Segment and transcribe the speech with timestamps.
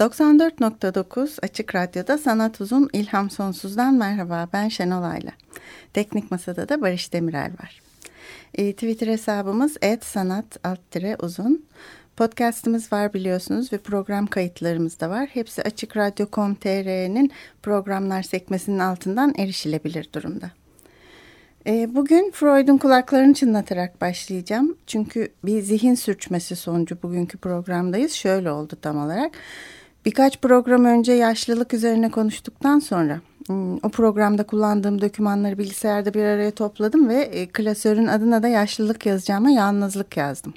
[0.00, 5.32] 94.9 Açık Radyo'da Sanat Uzun İlham Sonsuz'dan merhaba ben Şenol Ayla.
[5.92, 7.80] Teknik Masa'da da Barış Demirel var.
[8.54, 10.58] E, Twitter hesabımız @sanat
[11.22, 11.64] uzun.
[12.16, 15.28] Podcast'ımız var biliyorsunuz ve program kayıtlarımız da var.
[15.32, 20.50] Hepsi Açık Radyo.com.tr'nin programlar sekmesinin altından erişilebilir durumda.
[21.66, 24.76] E, bugün Freud'un kulaklarını çınlatarak başlayacağım.
[24.86, 28.12] Çünkü bir zihin sürçmesi sonucu bugünkü programdayız.
[28.12, 29.32] Şöyle oldu tam olarak.
[30.04, 36.50] Birkaç program önce yaşlılık üzerine konuştuktan sonra hmm, o programda kullandığım dokümanları bilgisayarda bir araya
[36.50, 40.54] topladım ve e, klasörün adına da yaşlılık yazacağıma yalnızlık yazdım.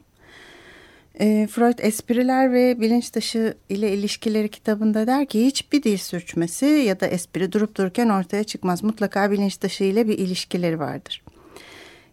[1.19, 6.99] E, Freud espriler ve bilinç dışı ile ilişkileri kitabında der ki hiçbir dil sürçmesi ya
[6.99, 8.83] da espri durup dururken ortaya çıkmaz.
[8.83, 11.23] Mutlaka bilinç dışı ile bir ilişkileri vardır.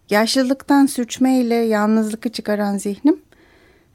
[0.09, 3.21] Yaşlılıktan sürçme ile yalnızlıkı çıkaran zihnim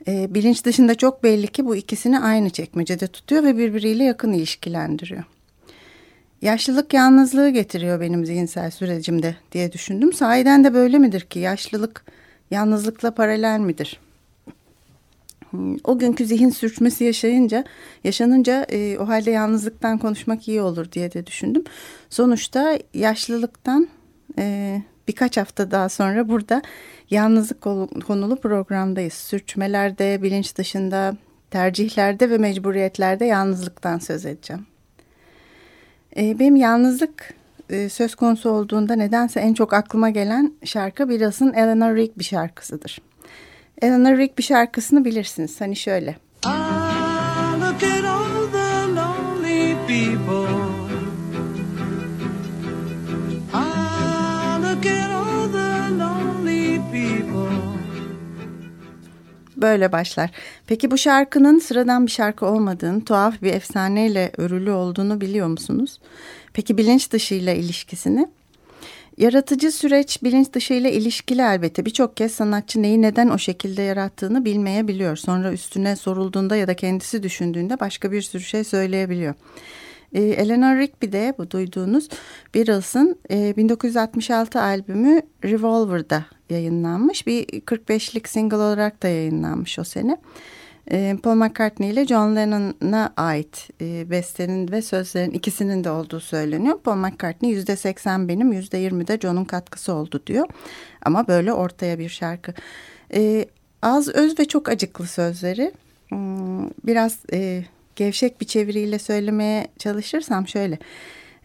[0.08, 5.24] e, bilinç dışında çok belli ki bu ikisini aynı çekmecede tutuyor ve birbiriyle yakın ilişkilendiriyor.
[6.42, 10.12] Yaşlılık yalnızlığı getiriyor benim zihinsel sürecimde diye düşündüm.
[10.12, 12.04] Sahiden de böyle midir ki yaşlılık
[12.50, 14.00] yalnızlıkla paralel midir?
[15.84, 17.64] O günkü zihin sürçmesi yaşayınca,
[18.04, 21.64] yaşanınca e, o halde yalnızlıktan konuşmak iyi olur diye de düşündüm.
[22.10, 23.88] Sonuçta yaşlılıktan
[24.38, 26.62] e, birkaç hafta daha sonra burada
[27.10, 27.60] yalnızlık
[28.06, 29.14] konulu programdayız.
[29.14, 31.16] Sürçmelerde, bilinç dışında,
[31.50, 34.66] tercihlerde ve mecburiyetlerde yalnızlıktan söz edeceğim.
[36.16, 37.34] Ee, benim yalnızlık
[37.70, 42.98] e, söz konusu olduğunda nedense en çok aklıma gelen şarkı Beatles'ın Eleanor Rigby şarkısıdır.
[43.82, 45.60] Eleanor Rigby şarkısını bilirsiniz.
[45.60, 46.16] Hani şöyle.
[46.44, 50.45] Ah, look at all the lonely people
[59.56, 60.30] böyle başlar.
[60.66, 66.00] Peki bu şarkının sıradan bir şarkı olmadığını, tuhaf bir efsaneyle örülü olduğunu biliyor musunuz?
[66.52, 68.28] Peki bilinç dışıyla ilişkisini?
[69.18, 71.86] Yaratıcı süreç bilinç dışıyla ilişkili elbette.
[71.86, 75.16] Birçok kez sanatçı neyi neden o şekilde yarattığını bilmeyebiliyor.
[75.16, 79.34] Sonra üstüne sorulduğunda ya da kendisi düşündüğünde başka bir sürü şey söyleyebiliyor.
[80.12, 82.08] E, Eleanor Rigby de bu duyduğunuz
[82.54, 87.26] Beatles'ın e, 1966 albümü Revolver'da yayınlanmış.
[87.26, 90.16] Bir 45'lik single olarak da yayınlanmış o sene.
[90.90, 96.78] E, Paul McCartney ile John Lennon'a ait e, bestenin ve sözlerin ikisinin de olduğu söyleniyor.
[96.78, 100.46] Paul McCartney yüzde seksen benim yüzde yirmi de John'un katkısı oldu diyor.
[101.02, 102.54] Ama böyle ortaya bir şarkı.
[103.14, 103.46] E,
[103.82, 105.72] az öz ve çok acıklı sözleri.
[106.08, 107.64] Hmm, biraz e,
[107.96, 110.78] gevşek bir çeviriyle söylemeye çalışırsam şöyle.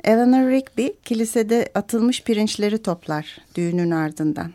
[0.04, 4.52] Eleanor Rigby kilisede atılmış pirinçleri toplar düğünün ardından.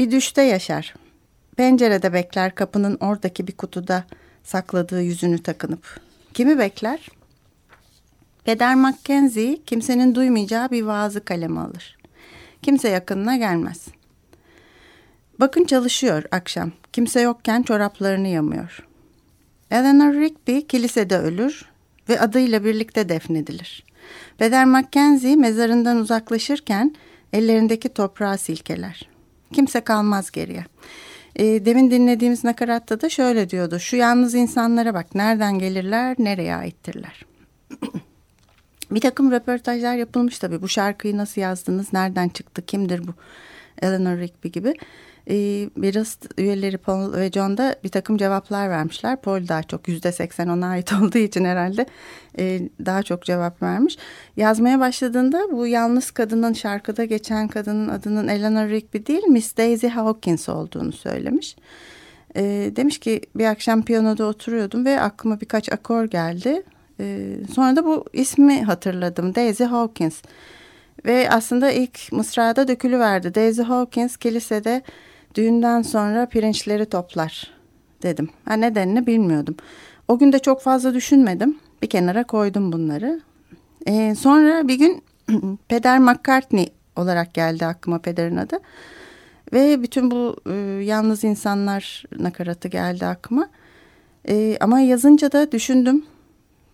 [0.00, 0.94] Bir düşte yaşar.
[1.56, 4.04] Pencerede bekler kapının oradaki bir kutuda
[4.44, 6.00] sakladığı yüzünü takınıp.
[6.34, 7.08] Kimi bekler?
[8.44, 11.98] Peder Mackenzie kimsenin duymayacağı bir vaazı kaleme alır.
[12.62, 13.88] Kimse yakınına gelmez.
[15.40, 16.72] Bakın çalışıyor akşam.
[16.92, 18.86] Kimse yokken çoraplarını yamıyor.
[19.70, 21.64] Eleanor Rigby kilisede ölür
[22.08, 23.84] ve adıyla birlikte defnedilir.
[24.38, 26.94] Peder Mackenzie mezarından uzaklaşırken
[27.32, 29.09] ellerindeki toprağı silkeler.
[29.52, 30.64] Kimse kalmaz geriye.
[31.36, 33.78] E, demin dinlediğimiz nakaratta da şöyle diyordu.
[33.78, 37.24] Şu yalnız insanlara bak nereden gelirler, nereye aittirler.
[38.90, 40.62] bir takım röportajlar yapılmış tabii.
[40.62, 43.12] Bu şarkıyı nasıl yazdınız, nereden çıktı, kimdir bu
[43.82, 44.74] Eleanor Rigby gibi
[45.30, 49.16] e, Beatles üyeleri Paul ve John da bir takım cevaplar vermişler.
[49.16, 51.86] Paul daha çok yüzde seksen ona ait olduğu için herhalde
[52.38, 53.98] e, daha çok cevap vermiş.
[54.36, 60.48] Yazmaya başladığında bu yalnız kadının şarkıda geçen kadının adının Eleanor Rigby değil Miss Daisy Hawkins
[60.48, 61.56] olduğunu söylemiş.
[62.36, 62.42] E,
[62.76, 66.62] demiş ki bir akşam piyanoda oturuyordum ve aklıma birkaç akor geldi.
[67.00, 70.22] E, sonra da bu ismi hatırladım Daisy Hawkins.
[71.04, 73.34] Ve aslında ilk mısrada dökülüverdi.
[73.34, 74.82] Daisy Hawkins kilisede
[75.34, 77.50] Düğünden sonra pirinçleri toplar
[78.02, 78.30] dedim.
[78.44, 79.56] Ha, nedenini bilmiyordum.
[80.08, 81.58] O gün de çok fazla düşünmedim.
[81.82, 83.20] Bir kenara koydum bunları.
[83.86, 85.02] Ee, sonra bir gün
[85.68, 88.58] Peder McCartney olarak geldi aklıma pederin adı.
[89.52, 90.54] Ve bütün bu e,
[90.84, 93.48] yalnız insanlar nakaratı geldi aklıma.
[94.28, 96.04] E, ama yazınca da düşündüm.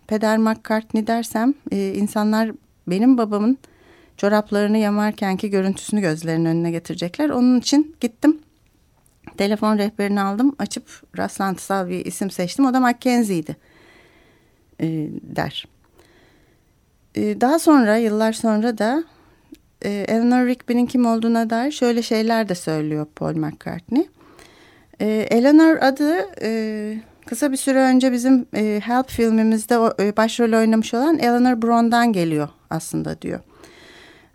[0.07, 2.51] Peder McCartney dersem e, insanlar
[2.87, 3.57] benim babamın
[4.17, 7.29] çoraplarını yamarkenki görüntüsünü gözlerinin önüne getirecekler.
[7.29, 8.39] Onun için gittim.
[9.37, 10.55] Telefon rehberini aldım.
[10.59, 12.65] Açıp rastlantısal bir isim seçtim.
[12.65, 13.55] O da Mackenzie'ydi
[14.81, 14.87] e,
[15.21, 15.67] der.
[17.15, 19.03] E, daha sonra yıllar sonra da
[19.81, 24.07] e, Eleanor Rigby'nin kim olduğuna dair şöyle şeyler de söylüyor Paul McCartney.
[24.99, 30.53] E, Eleanor adı e, kısa bir süre önce bizim e, Help filmimizde o, e, başrol
[30.53, 33.39] oynamış olan Eleanor Brown'dan geliyor aslında diyor.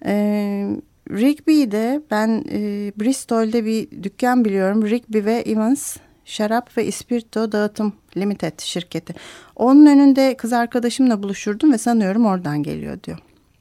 [0.06, 0.76] E,
[1.10, 4.90] Rigby'de ben e, Bristol'de bir dükkan biliyorum.
[4.90, 9.14] Rigby ve Evans Şarap ve İspirto Dağıtım Limited şirketi.
[9.56, 13.18] Onun önünde kız arkadaşımla buluşurdum ve sanıyorum oradan geliyor diyor.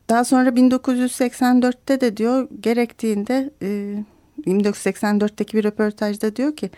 [0.10, 3.96] Daha sonra 1984'te de diyor gerektiğinde e,
[4.42, 6.70] 1984'teki bir röportajda diyor ki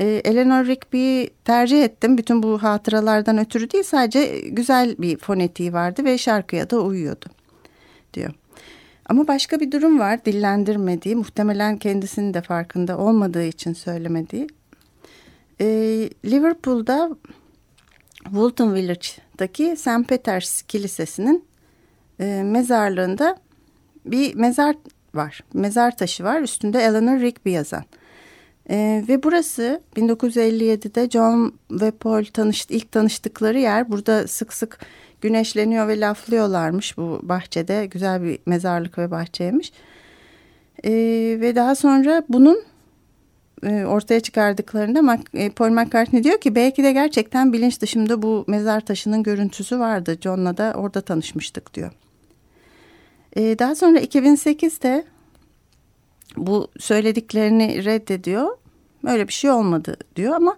[0.00, 2.18] e, Eleanor Rigby'yi tercih ettim.
[2.18, 7.26] Bütün bu hatıralardan ötürü değil sadece güzel bir fonetiği vardı ve şarkıya da uyuyordu
[8.14, 8.34] diyor.
[9.08, 14.46] Ama başka bir durum var dillendirmediği muhtemelen kendisinin de farkında olmadığı için söylemediği.
[15.60, 15.66] E,
[16.24, 17.10] Liverpool'da
[18.24, 20.08] Woolton Village'daki St.
[20.08, 21.44] Peters Kilisesi'nin
[22.20, 23.38] e, mezarlığında
[24.06, 24.76] bir mezar
[25.14, 25.44] var.
[25.52, 26.40] Mezar taşı var.
[26.40, 27.84] Üstünde Eleanor Rigby yazan.
[28.70, 33.90] E, ve burası 1957'de John ve Paul tanıştı, ilk tanıştıkları yer.
[33.90, 34.78] Burada sık sık
[35.20, 37.86] güneşleniyor ve laflıyorlarmış bu bahçede.
[37.86, 39.72] Güzel bir mezarlık ve bahçeymiş.
[40.84, 40.90] E,
[41.40, 42.62] ve daha sonra bunun
[43.62, 48.80] e, ortaya çıkardıklarında e, Paul McCartney diyor ki belki de gerçekten bilinç dışımda bu mezar
[48.80, 50.18] taşının görüntüsü vardı.
[50.20, 51.92] John'la da orada tanışmıştık diyor.
[53.36, 55.04] E, daha sonra 2008'de
[56.36, 58.48] bu söylediklerini reddediyor.
[59.06, 60.56] Öyle bir şey olmadı diyor ama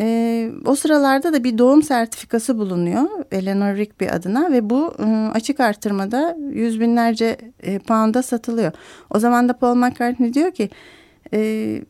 [0.00, 5.60] e, o sıralarda da bir doğum sertifikası bulunuyor Eleanor Rigby adına ve bu e, açık
[5.60, 8.72] artırmada yüz binlerce e, pound'a satılıyor.
[9.10, 10.70] O zaman da Paul McCartney diyor ki
[11.32, 11.38] e,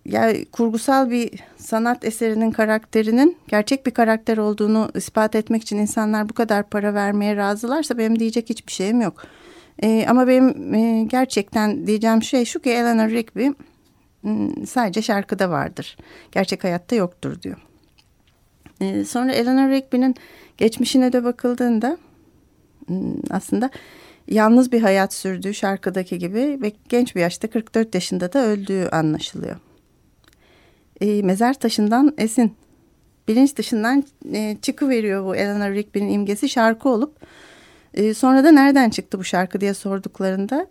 [0.05, 6.35] ya kurgusal bir sanat eserinin karakterinin gerçek bir karakter olduğunu ispat etmek için insanlar bu
[6.35, 9.23] kadar para vermeye razılarsa benim diyecek hiçbir şeyim yok.
[9.83, 13.49] E, ama benim e, gerçekten diyeceğim şey şu ki Eleanor Rigby
[14.67, 15.97] sadece şarkıda vardır.
[16.33, 17.57] Gerçek hayatta yoktur diyor.
[18.81, 20.15] E, sonra Eleanor Rigby'nin
[20.57, 21.99] geçmişine de bakıldığında
[23.31, 23.71] aslında
[24.29, 29.57] yalnız bir hayat sürdüğü şarkıdaki gibi ve genç bir yaşta 44 yaşında da öldüğü anlaşılıyor.
[31.01, 32.53] E, mezar taşından esin
[33.29, 37.17] bilinç dışından e, çıkıveriyor bu Eleanor Rigby'nin imgesi şarkı olup
[37.95, 40.67] e, sonra da nereden çıktı bu şarkı diye sorduklarında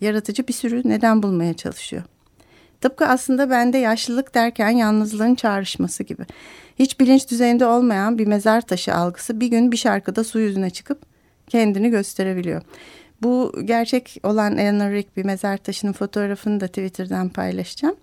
[0.00, 2.02] yaratıcı bir sürü neden bulmaya çalışıyor.
[2.80, 6.22] Tıpkı aslında bende yaşlılık derken yalnızlığın çağrışması gibi.
[6.78, 10.98] Hiç bilinç düzeyinde olmayan bir mezar taşı algısı bir gün bir şarkıda su yüzüne çıkıp
[11.48, 12.62] kendini gösterebiliyor.
[13.22, 17.96] Bu gerçek olan Eleanor Rigby mezar taşının fotoğrafını da Twitter'dan paylaşacağım.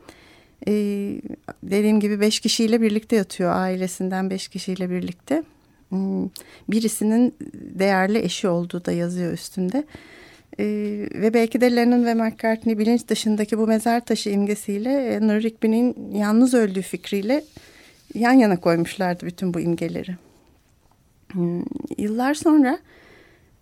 [0.67, 1.21] Ee,
[1.63, 5.43] dediğim gibi beş kişiyle birlikte yatıyor ailesinden beş kişiyle birlikte.
[5.89, 6.29] Hmm,
[6.69, 9.83] birisinin değerli eşi olduğu da yazıyor üstünde.
[10.59, 10.65] Ee,
[11.15, 16.53] ve belki de Lennon ve McCartney bilinç dışındaki bu mezar taşı imgesiyle Eleanor Rigby'nin yalnız
[16.53, 17.43] öldüğü fikriyle
[18.13, 20.15] yan yana koymuşlardı bütün bu imgeleri.
[21.31, 21.63] Hmm,
[21.97, 22.79] yıllar sonra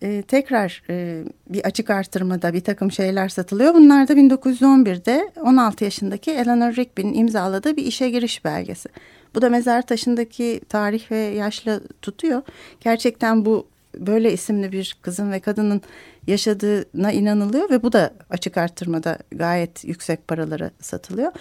[0.02, 3.74] e, tekrar e, bir açık artırmada bir takım şeyler satılıyor.
[3.74, 8.90] Bunlar da 1911'de 16 yaşındaki Eleanor Rigby'nin imzaladığı bir işe giriş belgesi.
[9.36, 12.42] Bu da mezar taşındaki tarih ve yaşla tutuyor.
[12.82, 15.82] Gerçekten bu böyle isimli bir kızın ve kadının
[16.28, 21.32] yaşadığına inanılıyor ve bu da açık artırmada gayet yüksek paralara satılıyor.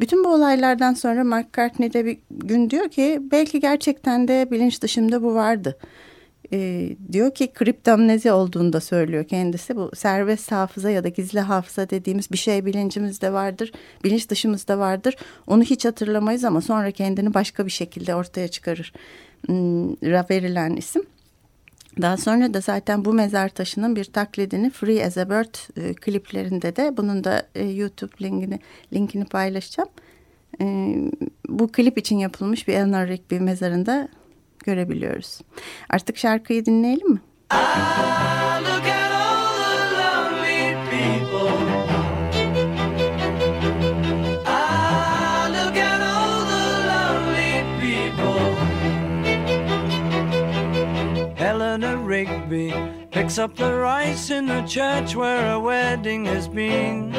[0.00, 5.22] Bütün bu olaylardan sonra McCartney de bir gün diyor ki belki gerçekten de bilinç dışımda
[5.22, 5.76] bu vardı
[6.52, 9.76] e, diyor ki kriptomnezi olduğunu da söylüyor kendisi.
[9.76, 13.72] Bu serbest hafıza ya da gizli hafıza dediğimiz bir şey bilincimizde vardır.
[14.04, 15.16] Bilinç dışımızda vardır.
[15.46, 18.92] Onu hiç hatırlamayız ama sonra kendini başka bir şekilde ortaya çıkarır.
[19.46, 19.92] Hmm,
[20.30, 21.02] verilen isim.
[22.00, 26.76] Daha sonra da zaten bu mezar taşının bir taklidini Free as a Bird e, kliplerinde
[26.76, 28.60] de bunun da e, YouTube linkini
[28.92, 29.88] linkini paylaşacağım.
[30.60, 30.96] E,
[31.48, 34.08] bu klip için yapılmış bir Eleanor Rigby mezarında
[34.64, 35.40] görebiliyoruz.
[35.88, 37.20] Artık şarkıyı dinleyelim mi?
[52.52, 57.12] Rigby picks up the rice in the church where a wedding has been.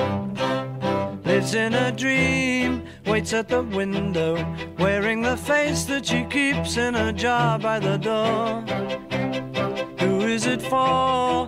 [1.26, 4.36] lives in a dream, waits at the window,
[4.78, 8.62] wearing the face that she keeps in a jar by the door.
[10.00, 11.48] Who is it for?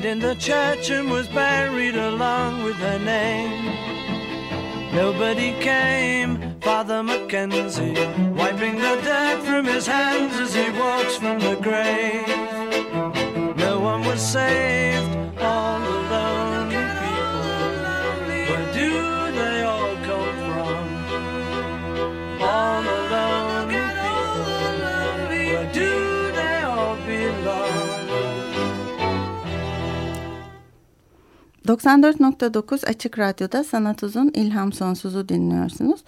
[0.00, 3.66] died in the church and was buried along with her name.
[4.94, 7.94] Nobody came, Father Mackenzie,
[8.32, 12.26] wiping the dirt from his hands as he walks from the grave.
[13.56, 14.99] No one was saved,
[31.70, 36.00] 94.9 Açık Radyo'da Sanat Uzun İlham Sonsuz'u dinliyorsunuz.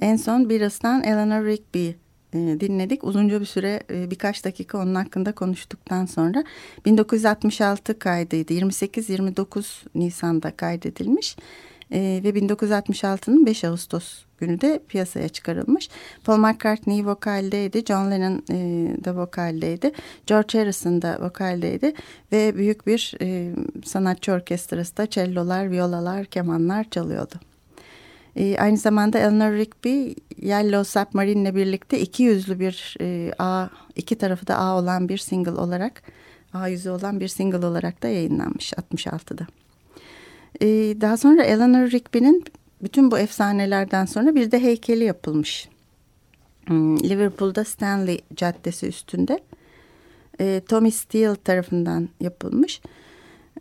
[0.00, 3.04] En son Beatles'tan Eleanor Rigby e, dinledik.
[3.04, 6.44] Uzunca bir süre e, birkaç dakika onun hakkında konuştuktan sonra
[6.86, 8.52] 1966 kaydıydı.
[8.52, 11.36] 28-29 Nisan'da kaydedilmiş
[11.92, 15.88] e, ve 1966'nın 5 Ağustos günü de piyasaya çıkarılmış.
[16.24, 18.56] Paul McCartney vokaldeydi, John Lennon e,
[19.04, 19.92] da vokaldeydi,
[20.26, 21.94] George Harrison da vokaldeydi
[22.32, 23.52] ve büyük bir e,
[23.84, 27.34] sanatçı orkestrası da cellolar, violalar, kemanlar çalıyordu.
[28.36, 34.46] E, aynı zamanda Eleanor Rigby Yellow Submarine'le birlikte iki yüzlü bir e, A, iki tarafı
[34.46, 36.02] da A olan bir single olarak,
[36.52, 39.46] A yüzü olan bir single olarak da yayınlanmış 66'da.
[40.62, 40.66] E,
[41.00, 42.44] daha sonra Eleanor Rigby'nin
[42.82, 45.68] bütün bu efsanelerden sonra bir de heykeli yapılmış.
[46.66, 49.40] Hmm, Liverpool'da Stanley Caddesi üstünde.
[50.40, 52.80] E, Tommy Steele tarafından yapılmış.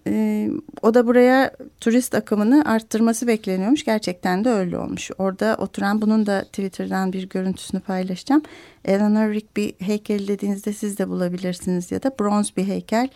[0.07, 0.49] E,
[0.81, 3.85] o da buraya turist akımını arttırması bekleniyormuş.
[3.85, 5.11] Gerçekten de öyle olmuş.
[5.17, 8.41] Orada oturan bunun da Twitter'dan bir görüntüsünü paylaşacağım.
[8.85, 13.09] Eleanor Rigby heykeli dediğinizde siz de bulabilirsiniz ya da bronz bir heykel.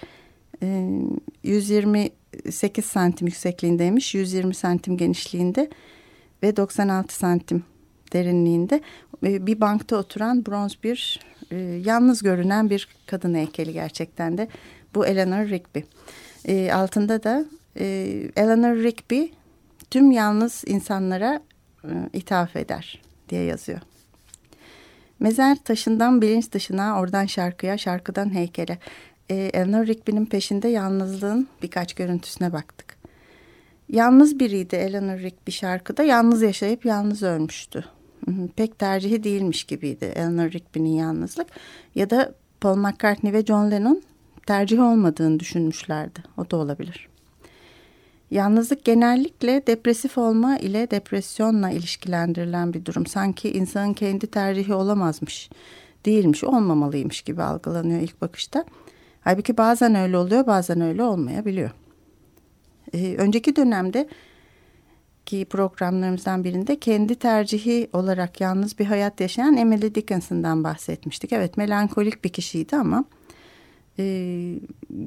[0.64, 1.00] E,
[2.46, 4.16] 128 santim yüksekliğindeymiş.
[4.16, 5.70] 120 santim genişliğinde
[6.44, 7.64] ve 96 santim
[8.14, 8.82] derinliğinde
[9.24, 11.20] bir bankta oturan bronz bir
[11.52, 14.48] e, yalnız görünen bir kadın heykeli gerçekten de
[14.96, 15.80] bu Eleanor Rigby.
[16.46, 17.46] E, altında da
[17.80, 17.86] e,
[18.36, 19.24] Eleanor Rigby
[19.92, 21.42] tüm yalnız insanlara
[21.84, 23.80] e, ithaf eder diye yazıyor.
[25.20, 28.78] Mezar taşından bilinç dışına, oradan şarkıya, şarkıdan heykele.
[29.30, 32.98] E, Eleanor Rigby'nin peşinde yalnızlığın birkaç görüntüsüne baktık.
[33.90, 36.04] Yalnız biriydi Eleanor Rigby şarkıda.
[36.04, 37.86] Yalnız yaşayıp yalnız ölmüştü.
[38.56, 41.48] Pek tercihi değilmiş gibiydi Eleanor Rigby'nin yalnızlık.
[41.96, 44.02] Ya da Paul McCartney ve John Lennon
[44.46, 46.20] tercih olmadığını düşünmüşlerdi.
[46.38, 47.08] O da olabilir.
[48.32, 53.06] Yalnızlık genellikle depresif olma ile depresyonla ilişkilendirilen bir durum.
[53.06, 55.50] Sanki insanın kendi tercihi olamazmış,
[56.06, 58.66] değilmiş, olmamalıymış gibi algılanıyor ilk bakışta.
[59.22, 61.72] Halbuki bazen öyle oluyor, bazen öyle olmayabiliyor.
[62.94, 64.08] Ee, önceki dönemde
[65.26, 71.34] ki programlarımızdan birinde kendi tercihi olarak yalnız bir hayat yaşayan Emily Dickinson'dan bahsetmiştik.
[71.34, 73.06] Evet melankolik bir kişiydi ama
[74.00, 74.06] e,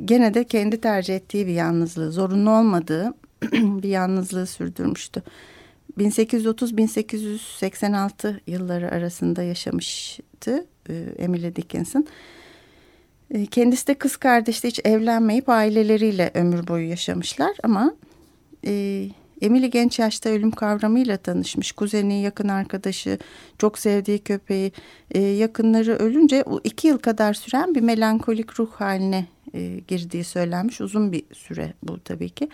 [0.04, 3.14] gene de kendi tercih ettiği bir yalnızlığı, zorunlu olmadığı
[3.52, 5.22] bir yalnızlığı sürdürmüştü.
[5.98, 12.06] 1830-1886 yılları arasında yaşamıştı e, Emily Dickinson.
[13.30, 17.94] E, kendisi de kız kardeşle hiç evlenmeyip aileleriyle ömür boyu yaşamışlar ama
[18.66, 19.06] e,
[19.40, 21.72] Emily genç yaşta ölüm kavramıyla tanışmış.
[21.72, 23.18] Kuzeni, yakın arkadaşı,
[23.58, 24.72] çok sevdiği köpeği,
[25.10, 30.80] e, yakınları ölünce o iki yıl kadar süren bir melankolik ruh haline e, girdiği söylenmiş.
[30.80, 32.48] Uzun bir süre bu tabii ki.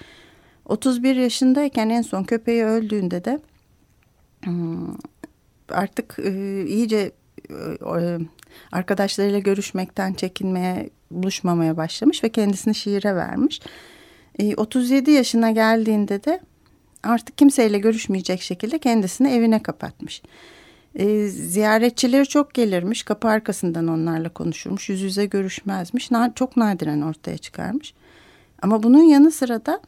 [0.65, 3.41] 31 yaşındayken en son köpeği öldüğünde de
[4.45, 4.97] hmm,
[5.69, 7.13] artık e, iyice
[8.73, 13.61] arkadaşlarıyla görüşmekten çekinmeye, buluşmamaya başlamış ve kendisini şiire vermiş.
[14.39, 16.41] E, 37 yaşına geldiğinde de
[17.03, 20.23] artık kimseyle görüşmeyecek şekilde kendisini evine kapatmış.
[20.95, 23.03] E, ziyaretçileri çok gelirmiş.
[23.03, 24.89] Kapı arkasından onlarla konuşurmuş.
[24.89, 26.11] Yüz yüze görüşmezmiş.
[26.35, 27.95] Çok nadiren ortaya çıkarmış.
[28.63, 29.81] Ama bunun yanı sıra da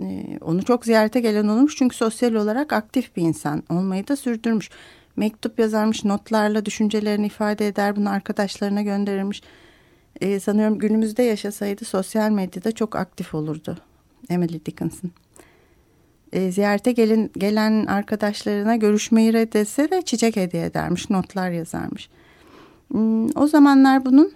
[0.00, 1.76] e, onu çok ziyarete gelen olmuş.
[1.76, 4.70] Çünkü sosyal olarak aktif bir insan olmayı da sürdürmüş.
[5.16, 7.96] Mektup yazarmış, notlarla düşüncelerini ifade eder.
[7.96, 9.42] Bunu arkadaşlarına gönderirmiş.
[10.20, 13.78] E, sanıyorum günümüzde yaşasaydı sosyal medyada çok aktif olurdu
[14.30, 15.10] Emily Dickinson
[16.32, 22.08] e, ziyarete gelin, gelen arkadaşlarına görüşmeyi reddetse de çiçek hediye edermiş, notlar yazarmış.
[22.90, 24.32] Hmm, o zamanlar bunun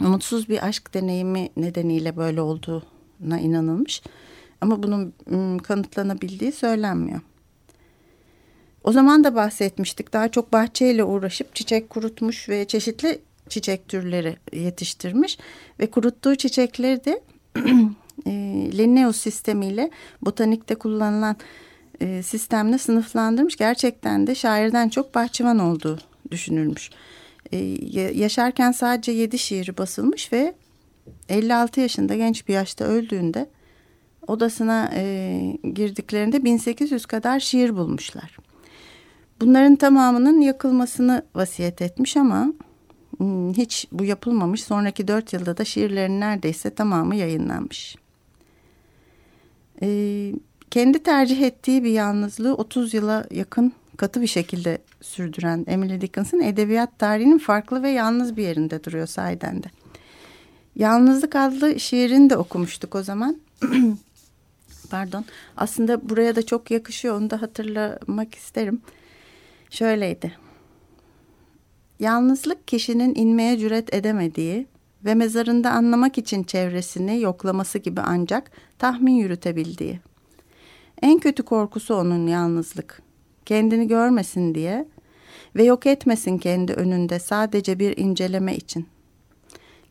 [0.00, 4.02] umutsuz bir aşk deneyimi nedeniyle böyle olduğuna inanılmış.
[4.60, 7.20] Ama bunun hmm, kanıtlanabildiği söylenmiyor.
[8.84, 10.12] O zaman da bahsetmiştik.
[10.12, 13.18] Daha çok bahçeyle uğraşıp çiçek kurutmuş ve çeşitli
[13.48, 15.38] çiçek türleri yetiştirmiş
[15.80, 17.22] ve kuruttuğu çiçekleri de
[18.26, 18.32] e,
[18.78, 19.90] Linnaeus sistemiyle
[20.22, 21.36] botanikte kullanılan
[22.00, 23.56] e, sistemle sınıflandırmış.
[23.56, 25.98] Gerçekten de şairden çok bahçıvan olduğu
[26.30, 26.90] düşünülmüş.
[27.52, 27.56] E,
[28.14, 30.54] yaşarken sadece yedi şiiri basılmış ve
[31.28, 33.48] 56 yaşında genç bir yaşta öldüğünde
[34.26, 35.40] odasına e,
[35.72, 38.47] girdiklerinde 1800 kadar şiir bulmuşlar.
[39.40, 42.52] Bunların tamamının yakılmasını vasiyet etmiş ama
[43.18, 44.64] hmm, hiç bu yapılmamış.
[44.64, 47.96] Sonraki dört yılda da şiirlerin neredeyse tamamı yayınlanmış.
[49.82, 50.32] E,
[50.70, 56.98] kendi tercih ettiği bir yalnızlığı 30 yıla yakın katı bir şekilde sürdüren Emily Dickinson edebiyat
[56.98, 59.66] tarihinin farklı ve yalnız bir yerinde duruyor sahiden de.
[60.76, 63.40] Yalnızlık adlı şiirini de okumuştuk o zaman.
[64.90, 65.24] Pardon.
[65.56, 67.16] Aslında buraya da çok yakışıyor.
[67.16, 68.80] Onu da hatırlamak isterim.
[69.70, 70.32] Şöyleydi.
[72.00, 74.66] Yalnızlık kişinin inmeye cüret edemediği,
[75.04, 80.00] ve mezarında anlamak için çevresini yoklaması gibi ancak tahmin yürütebildiği.
[81.02, 83.02] En kötü korkusu onun yalnızlık.
[83.44, 84.88] Kendini görmesin diye
[85.56, 88.88] ve yok etmesin kendi önünde sadece bir inceleme için.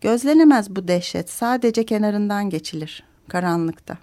[0.02, 3.98] Gözlenemez bu dehşet sadece kenarından geçilir karanlıkta.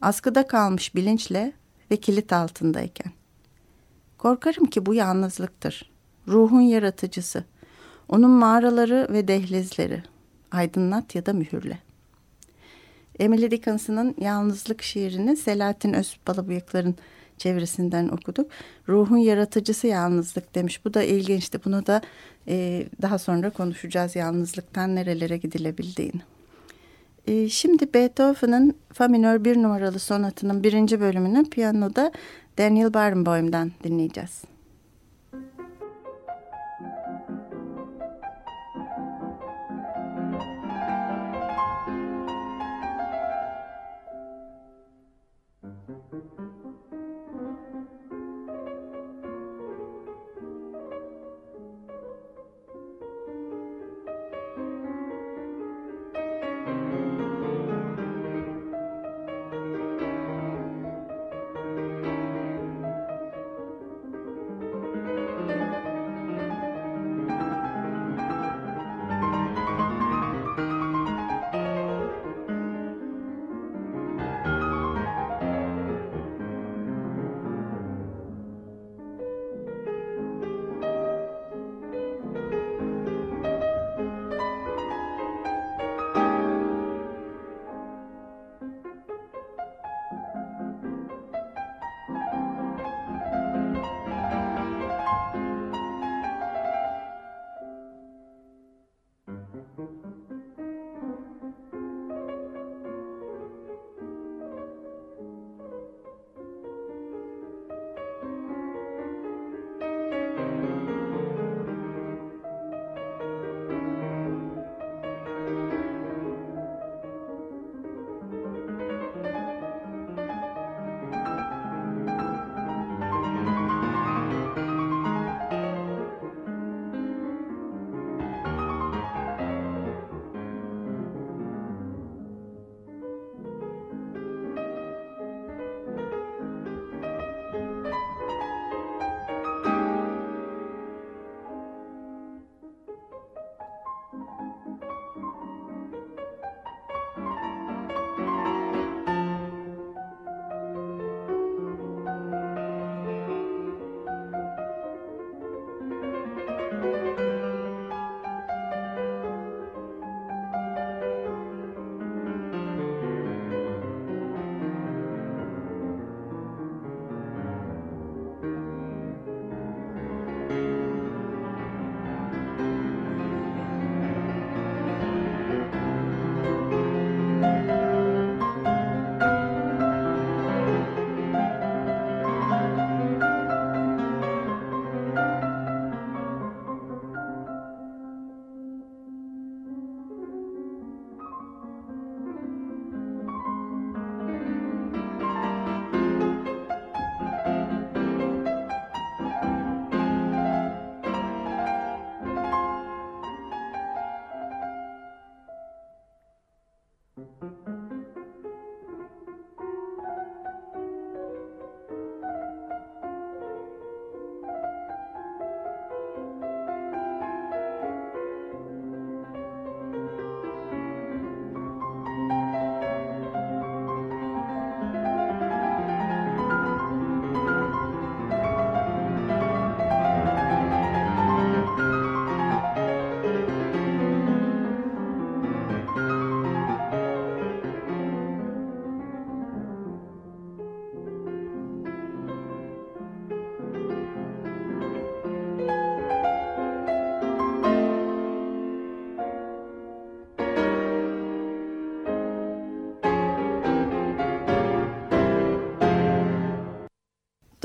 [0.00, 1.52] Askıda kalmış bilinçle
[1.90, 3.12] ve kilit altındayken.
[4.22, 5.90] Korkarım ki bu yalnızlıktır.
[6.28, 7.44] Ruhun yaratıcısı.
[8.08, 10.02] Onun mağaraları ve dehlizleri
[10.52, 11.78] aydınlat ya da mühürle.
[13.18, 16.94] Emily Dickinson'ın Yalnızlık şiirini Selahattin Özbalabıyıklar'ın
[17.38, 18.50] çevirisinden okuduk.
[18.88, 20.84] Ruhun yaratıcısı yalnızlık demiş.
[20.84, 21.64] Bu da ilginçti.
[21.64, 22.00] Bunu da
[22.48, 26.20] e, daha sonra konuşacağız yalnızlıktan nerelere gidilebildiğini.
[27.26, 32.12] E, şimdi Beethoven'ın Fa minör bir numaralı sonatının birinci bölümünü piyanoda
[32.58, 34.51] Daniel Barenboim'dan dinleyeceğiz.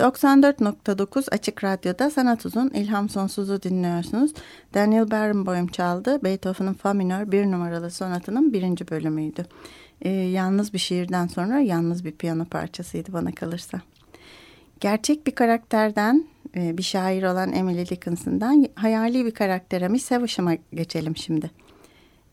[0.08, 4.32] 94.9 Açık Radyo'da Sanat Uzun İlham Sonsuz'u dinliyorsunuz.
[4.74, 6.24] Daniel Barenboim çaldı.
[6.24, 9.46] Beethoven'ın Fa minör bir numaralı sonatının birinci bölümüydü.
[10.02, 13.82] Ee, yalnız bir şiirden sonra yalnız bir piyano parçasıydı bana kalırsa.
[14.80, 21.17] Gerçek bir karakterden e, bir şair olan Emily Dickinson'dan hayali bir karaktere Miss Havisham'a geçelim
[21.17, 21.52] şimdi.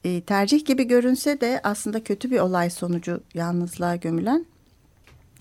[0.04, 4.46] E, tercih gibi görünse de aslında kötü bir olay sonucu yalnızlığa gömülen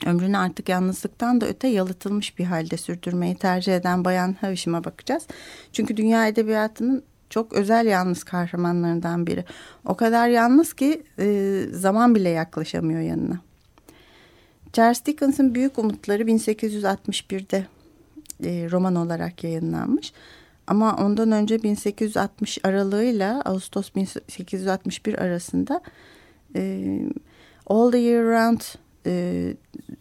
[0.06, 5.28] ömrünü artık yalnızlıktan da öte yalıtılmış bir halde sürdürmeyi tercih eden Bayan Havishim'a bakacağız.
[5.74, 9.46] Çünkü dünya edebiyatının çok özel yalnız kahramanlarından biri.
[9.86, 13.40] O kadar yalnız ki e, zaman bile yaklaşamıyor yanına.
[14.74, 17.66] Charles Dickens'ın Büyük Umutları 1861'de
[18.44, 20.14] e, roman olarak yayınlanmış.
[20.68, 25.82] Ama ondan önce 1860 aralığıyla Ağustos 1861 arasında
[26.56, 27.00] e,
[27.68, 28.62] All the Year Round
[29.06, 29.54] e,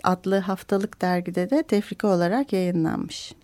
[0.02, 3.34] adlı haftalık dergide de tefrika olarak yayınlanmış.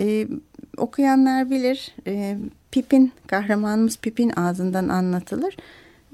[0.00, 0.28] E,
[0.76, 2.38] okuyanlar bilir e,
[2.70, 5.56] Pipin kahramanımız Pipin ağzından anlatılır.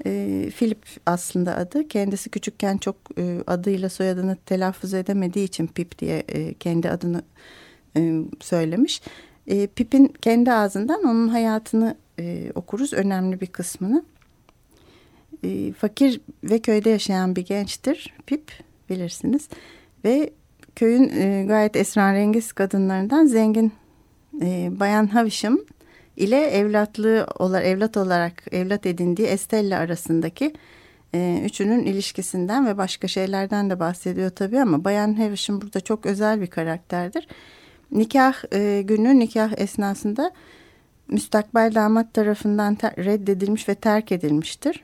[0.05, 1.87] E, Philip aslında adı.
[1.87, 7.21] Kendisi küçükken çok e, adıyla soyadını telaffuz edemediği için Pip diye e, kendi adını
[7.97, 9.01] e, söylemiş.
[9.47, 14.05] E, Pip'in kendi ağzından onun hayatını e, okuruz önemli bir kısmını.
[15.43, 18.51] E, fakir ve köyde yaşayan bir gençtir Pip
[18.89, 19.49] bilirsiniz.
[20.05, 20.29] Ve
[20.75, 23.71] köyün e, gayet esrarengiz kadınlarından zengin
[24.41, 25.57] e, Bayan Havisham
[26.17, 30.53] ile evlatlığı olarak evlat olarak evlat edindiği Estella arasındaki
[31.13, 36.41] e, üçünün ilişkisinden ve başka şeylerden de bahsediyor tabii ama Bayan Havisham burada çok özel
[36.41, 37.27] bir karakterdir.
[37.91, 40.31] Nikah e, günü nikah esnasında
[41.07, 44.83] müstakbel damat tarafından reddedilmiş ve terk edilmiştir.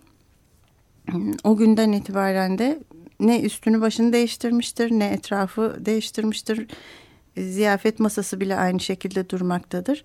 [1.44, 2.80] O günden itibaren de
[3.20, 6.68] ne üstünü başını değiştirmiştir ne etrafı değiştirmiştir.
[7.38, 10.04] Ziyafet masası bile aynı şekilde durmaktadır.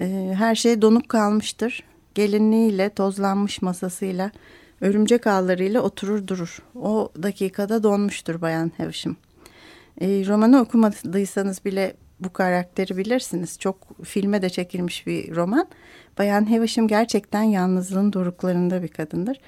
[0.00, 1.84] Ee, her şey donup kalmıştır.
[2.14, 4.30] Gelinliğiyle, tozlanmış masasıyla,
[4.80, 6.62] örümcek ağlarıyla oturur durur.
[6.74, 9.16] O dakikada donmuştur Bayan Havisham.
[10.00, 13.58] E, romanı okumadıysanız bile bu karakteri bilirsiniz.
[13.58, 15.68] Çok filme de çekilmiş bir roman.
[16.18, 19.40] Bayan Havisham gerçekten yalnızlığın doruklarında bir kadındır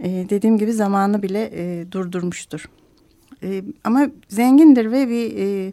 [0.00, 2.70] e, dediğim gibi zamanı bile e, durdurmuştur.
[3.42, 5.72] E, ama zengindir ve bir e,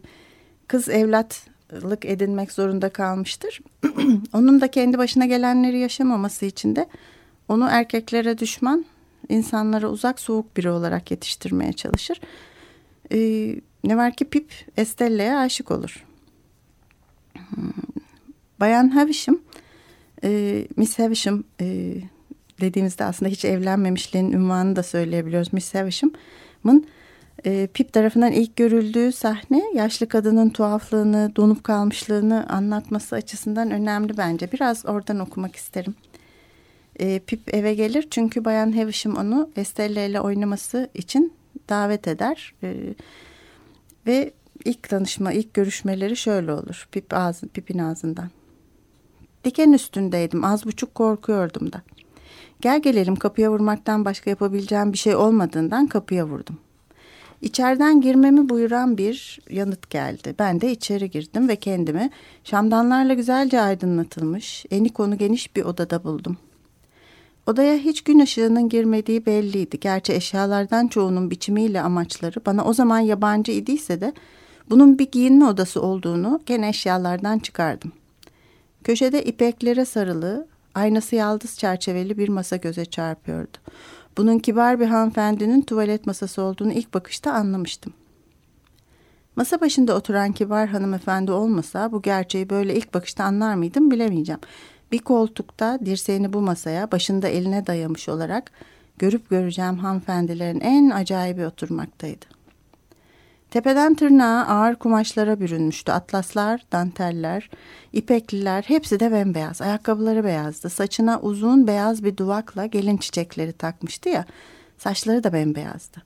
[0.66, 3.60] kız evlatlık edinmek zorunda kalmıştır.
[4.32, 6.86] Onun da kendi başına gelenleri yaşamaması için de
[7.48, 8.84] onu erkeklere düşman,
[9.28, 12.20] insanlara uzak soğuk biri olarak yetiştirmeye çalışır.
[13.12, 13.18] E,
[13.84, 16.04] ne var ki Pip Estella'ya aşık olur.
[17.34, 17.72] Hmm.
[18.60, 19.38] Bayan Havisham,
[20.24, 21.94] e, Miss Havisham e,
[22.60, 25.52] dediğimizde aslında hiç evlenmemişliğin ünvanını da söyleyebiliyoruz.
[25.52, 26.86] Miss Havisham'ın
[27.44, 34.52] e, Pip tarafından ilk görüldüğü sahne yaşlı kadının tuhaflığını, donup kalmışlığını anlatması açısından önemli bence.
[34.52, 35.94] Biraz oradan okumak isterim.
[36.98, 41.32] E, Pip eve gelir çünkü Bayan Havisham onu Estella ile oynaması için
[41.68, 42.54] davet eder.
[42.62, 42.74] E,
[44.06, 44.32] ve
[44.64, 46.88] ilk tanışma, ilk görüşmeleri şöyle olur.
[46.92, 48.30] Pip ağzı, Pip'in ağzından.
[49.44, 51.82] Diken üstündeydim, az buçuk korkuyordum da.
[52.60, 56.58] Gel gelelim kapıya vurmaktan başka yapabileceğim bir şey olmadığından kapıya vurdum.
[57.42, 60.34] İçeriden girmemi buyuran bir yanıt geldi.
[60.38, 62.10] Ben de içeri girdim ve kendimi
[62.44, 66.36] şamdanlarla güzelce aydınlatılmış, eni konu geniş bir odada buldum.
[67.46, 69.80] Odaya hiç gün ışığının girmediği belliydi.
[69.80, 74.12] Gerçi eşyalardan çoğunun biçimiyle amaçları bana o zaman yabancı idiyse de
[74.70, 77.92] bunun bir giyinme odası olduğunu gene eşyalardan çıkardım.
[78.84, 83.56] Köşede ipeklere sarılı, Aynası yaldız çerçeveli bir masa göze çarpıyordu.
[84.16, 87.92] Bunun kibar bir hanımefendinin tuvalet masası olduğunu ilk bakışta anlamıştım.
[89.36, 94.40] Masa başında oturan kibar hanımefendi olmasa bu gerçeği böyle ilk bakışta anlar mıydım bilemeyeceğim.
[94.92, 98.50] Bir koltukta dirseğini bu masaya başında eline dayamış olarak
[98.98, 102.35] görüp göreceğim hanımefendilerin en acayibi oturmaktaydı.
[103.50, 105.92] Tepeden tırnağa ağır kumaşlara bürünmüştü.
[105.92, 107.50] Atlaslar, danteller,
[107.92, 109.62] ipekliler hepsi de bembeyaz.
[109.62, 110.70] Ayakkabıları beyazdı.
[110.70, 114.24] Saçına uzun beyaz bir duvakla gelin çiçekleri takmıştı ya.
[114.78, 116.02] Saçları da bembeyazdı.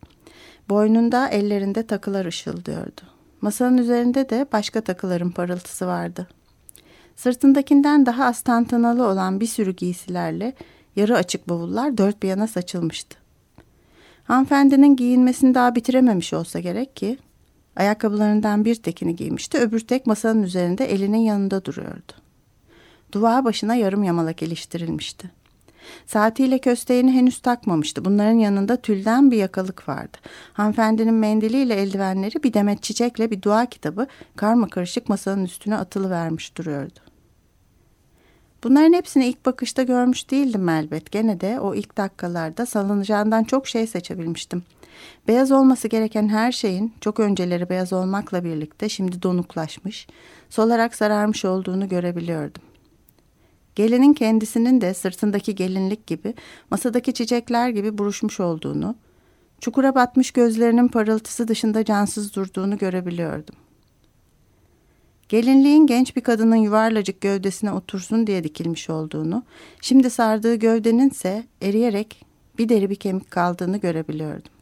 [0.69, 3.01] Boynunda ellerinde takılar ışıldıyordu.
[3.41, 6.29] Masanın üzerinde de başka takıların parıltısı vardı.
[7.17, 10.55] Sırtındakinden daha az tantanalı olan bir sürü giysilerle
[10.97, 13.17] yarı açık bavullar dört bir yana saçılmıştı.
[14.25, 17.19] Hanımefendinin giyinmesini daha bitirememiş olsa gerek ki
[17.77, 22.13] ayakkabılarından bir tekini giymişti öbür tek masanın üzerinde elinin yanında duruyordu.
[23.13, 25.31] Duvağı başına yarım yamalak iliştirilmişti.
[26.07, 28.05] Saatiyle kösteğini henüz takmamıştı.
[28.05, 30.19] Bunların yanında tülden bir yakalık vardı.
[30.53, 34.07] Hanımefendinin mendiliyle eldivenleri bir demet çiçekle bir dua kitabı
[34.37, 37.01] karma karışık masanın üstüne atılı vermiş duruyordu.
[38.65, 41.13] Bunların hepsini ilk bakışta görmüş değildim elbet.
[41.13, 44.63] Gene de o ilk dakikalarda salınacağından çok şey seçebilmiştim.
[45.29, 50.07] Beyaz olması gereken her şeyin çok önceleri beyaz olmakla birlikte şimdi donuklaşmış,
[50.51, 52.63] solarak sararmış olduğunu görebiliyordum.
[53.75, 56.35] Gelinin kendisinin de sırtındaki gelinlik gibi,
[56.71, 58.95] masadaki çiçekler gibi buruşmuş olduğunu,
[59.61, 63.55] çukura batmış gözlerinin parıltısı dışında cansız durduğunu görebiliyordum.
[65.29, 69.43] Gelinliğin genç bir kadının yuvarlacık gövdesine otursun diye dikilmiş olduğunu,
[69.81, 72.27] şimdi sardığı gövdenin ise eriyerek
[72.59, 74.53] bir deri bir kemik kaldığını görebiliyordum.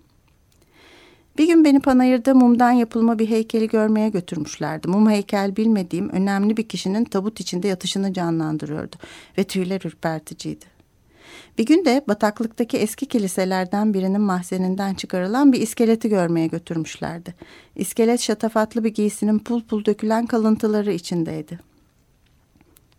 [1.39, 4.89] Bir gün beni panayırda mumdan yapılma bir heykeli görmeye götürmüşlerdi.
[4.89, 8.97] Mum heykel bilmediğim önemli bir kişinin tabut içinde yatışını canlandırıyordu
[9.39, 10.65] ve tüyler ürperticiydi.
[11.59, 17.35] Bir gün de bataklıktaki eski kiliselerden birinin mahzeninden çıkarılan bir iskeleti görmeye götürmüşlerdi.
[17.77, 21.61] İskelet şatafatlı bir giysinin pul pul dökülen kalıntıları içindeydi.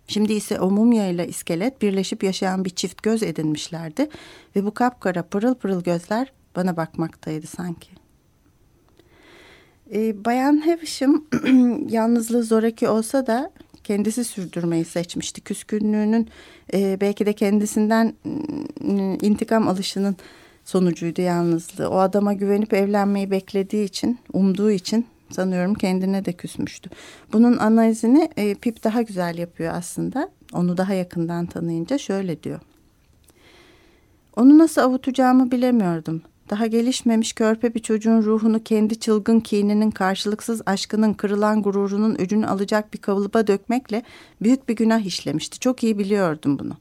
[0.07, 4.09] Şimdi ise o mumya ile iskelet birleşip yaşayan bir çift göz edinmişlerdi
[4.55, 7.98] ve bu kapkara pırıl pırıl gözler bana bakmaktaydı sanki.
[9.93, 11.23] E, Bayan Havisham
[11.89, 13.51] yalnızlığı zoraki olsa da
[13.83, 15.41] kendisi sürdürmeyi seçmişti.
[15.41, 16.27] Küskünlüğünün
[16.73, 18.13] e, belki de kendisinden
[18.81, 20.15] e, intikam alışının
[20.65, 21.89] sonucuydu yalnızlığı.
[21.89, 26.89] O adama güvenip evlenmeyi beklediği için, umduğu için sanıyorum kendine de küsmüştü.
[27.33, 30.29] Bunun analizini e, Pip daha güzel yapıyor aslında.
[30.53, 32.59] Onu daha yakından tanıyınca şöyle diyor.
[34.35, 36.21] Onu nasıl avutacağımı bilemiyordum.
[36.49, 42.93] Daha gelişmemiş körpe bir çocuğun ruhunu kendi çılgın kininin, karşılıksız aşkının, kırılan gururunun öcünü alacak
[42.93, 44.03] bir kalıba dökmekle
[44.41, 45.59] büyük bir günah işlemişti.
[45.59, 46.77] Çok iyi biliyordum bunu.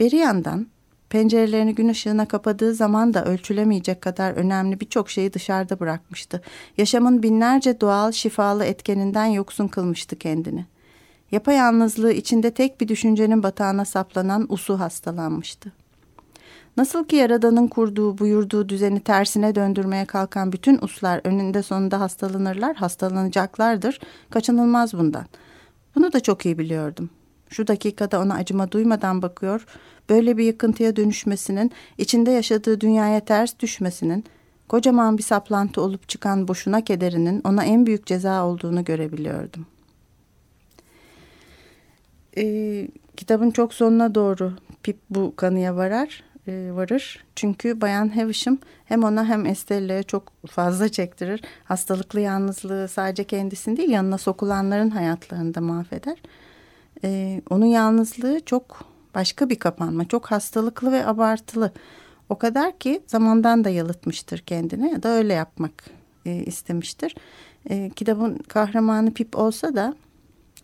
[0.00, 0.66] Beri yandan
[1.10, 6.42] pencerelerini gün ışığına kapadığı zaman da ölçülemeyecek kadar önemli birçok şeyi dışarıda bırakmıştı.
[6.78, 10.66] Yaşamın binlerce doğal, şifalı etkeninden yoksun kılmıştı kendini.
[11.32, 15.81] Yapayalnızlığı içinde tek bir düşüncenin batağına saplanan usu hastalanmıştı.
[16.76, 24.00] Nasıl ki Yaradan'ın kurduğu, buyurduğu düzeni tersine döndürmeye kalkan bütün uslar önünde sonunda hastalanırlar, hastalanacaklardır.
[24.30, 25.26] Kaçınılmaz bundan.
[25.94, 27.10] Bunu da çok iyi biliyordum.
[27.48, 29.66] Şu dakikada ona acıma duymadan bakıyor,
[30.10, 34.24] böyle bir yıkıntıya dönüşmesinin, içinde yaşadığı dünyaya ters düşmesinin,
[34.68, 39.66] kocaman bir saplantı olup çıkan boşuna kederinin ona en büyük ceza olduğunu görebiliyordum.
[42.36, 47.24] Ee, kitabın çok sonuna doğru Pip bu kanıya varar e, varır.
[47.36, 51.42] Çünkü Bayan Havisham hem ona hem Estella'ya çok fazla çektirir.
[51.64, 56.18] Hastalıklı yalnızlığı sadece kendisini değil yanına sokulanların hayatlarını da mahveder.
[57.04, 60.08] E, onun yalnızlığı çok başka bir kapanma.
[60.08, 61.72] Çok hastalıklı ve abartılı.
[62.28, 65.72] O kadar ki zamandan da yalıtmıştır kendini ya da öyle yapmak
[66.26, 67.14] e, istemiştir.
[67.70, 69.94] E, kitabın kahramanı Pip olsa da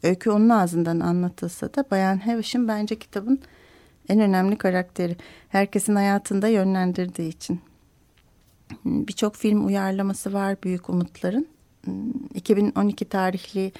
[0.03, 3.41] öykü onun ağzından anlatılsa da Bayan Havisham bence kitabın
[4.09, 5.17] en önemli karakteri.
[5.49, 7.61] Herkesin hayatında yönlendirdiği için.
[8.85, 11.49] Birçok film uyarlaması var Büyük Umutların.
[12.35, 13.73] 2012 tarihli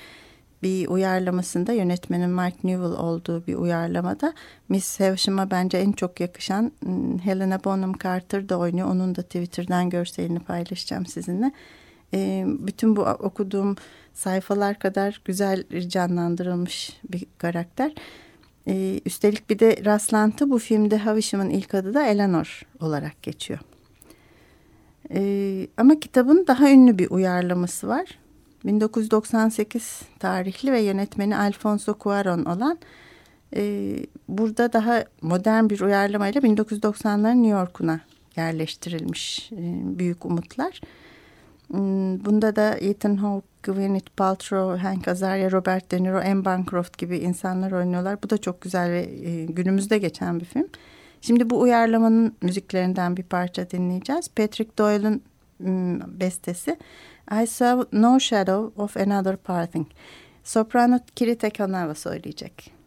[0.63, 4.35] bir uyarlamasında yönetmenin Mark Newell olduğu bir uyarlamada
[4.69, 6.73] Miss Havisham'a bence en çok yakışan
[7.23, 8.89] Helena Bonham Carter da oynuyor.
[8.89, 11.53] Onun da Twitter'dan görselini paylaşacağım sizinle.
[12.67, 13.77] bütün bu okuduğum
[14.15, 17.93] sayfalar kadar güzel canlandırılmış bir karakter.
[18.69, 23.61] Ee, üstelik bir de rastlantı bu filmde Havisham'ın ilk adı da Eleanor olarak geçiyor.
[25.15, 28.19] Ee, ama kitabın daha ünlü bir uyarlaması var.
[28.65, 32.79] 1998 tarihli ve yönetmeni Alfonso Cuarón olan
[33.57, 33.95] e,
[34.29, 38.01] burada daha modern bir uyarlamayla 1990'ların New York'una
[38.37, 39.59] yerleştirilmiş e,
[39.99, 40.81] büyük umutlar.
[41.71, 47.19] Hmm, bunda da Ethan Hawke, Gwyneth Paltrow, Hank Azaria, Robert De Niro, Anne Bancroft gibi
[47.19, 48.23] insanlar oynuyorlar.
[48.23, 50.69] Bu da çok güzel ve e, günümüzde geçen bir film.
[51.21, 54.29] Şimdi bu uyarlamanın müziklerinden bir parça dinleyeceğiz.
[54.29, 55.23] Patrick Doyle'ın
[56.21, 56.77] bestesi
[57.43, 59.87] I Saw No Shadow of Another Parting.
[60.45, 62.78] Soprano Kirite Kanava söyleyecek.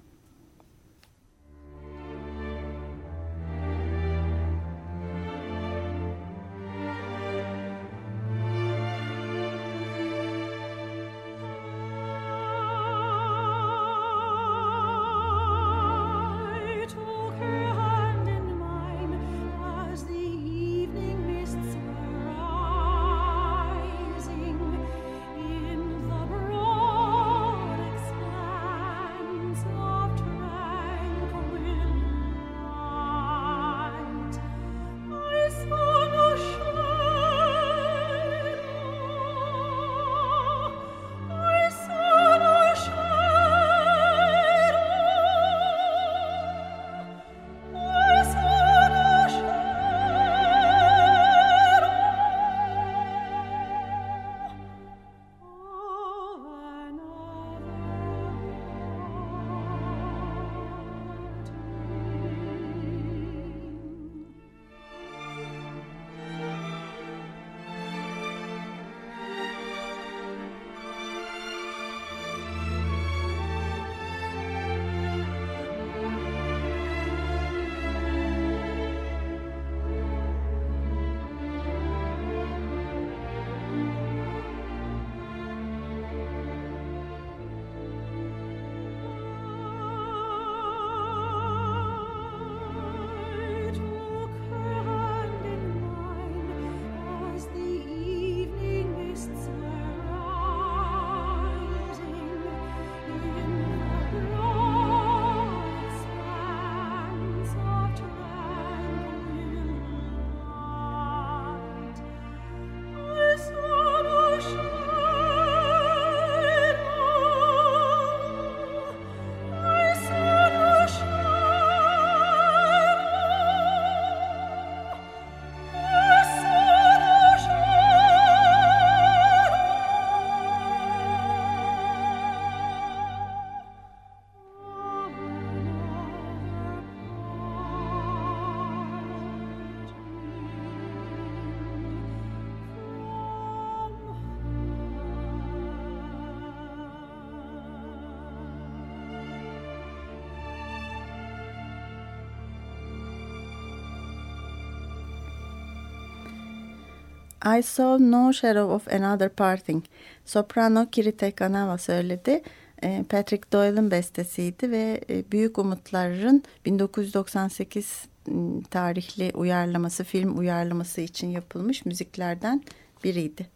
[157.46, 159.84] I saw no shadow of another parting.
[160.26, 162.42] Soprano Kirite Kanava söyledi.
[162.84, 171.28] Ee, Patrick Doyle'ın bestesiydi ve e, Büyük Umutlar'ın 1998 ıı, tarihli uyarlaması, film uyarlaması için
[171.28, 172.64] yapılmış müziklerden
[173.04, 173.48] biriydi.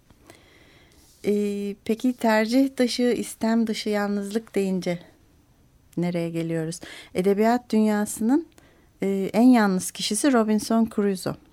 [1.26, 5.00] Ee, peki tercih dışı, istem dışı yalnızlık deyince
[5.98, 6.80] nereye geliyoruz?
[7.16, 8.48] Edebiyat dünyasının
[9.04, 11.45] e, en yalnız kişisi Robinson Crusoe.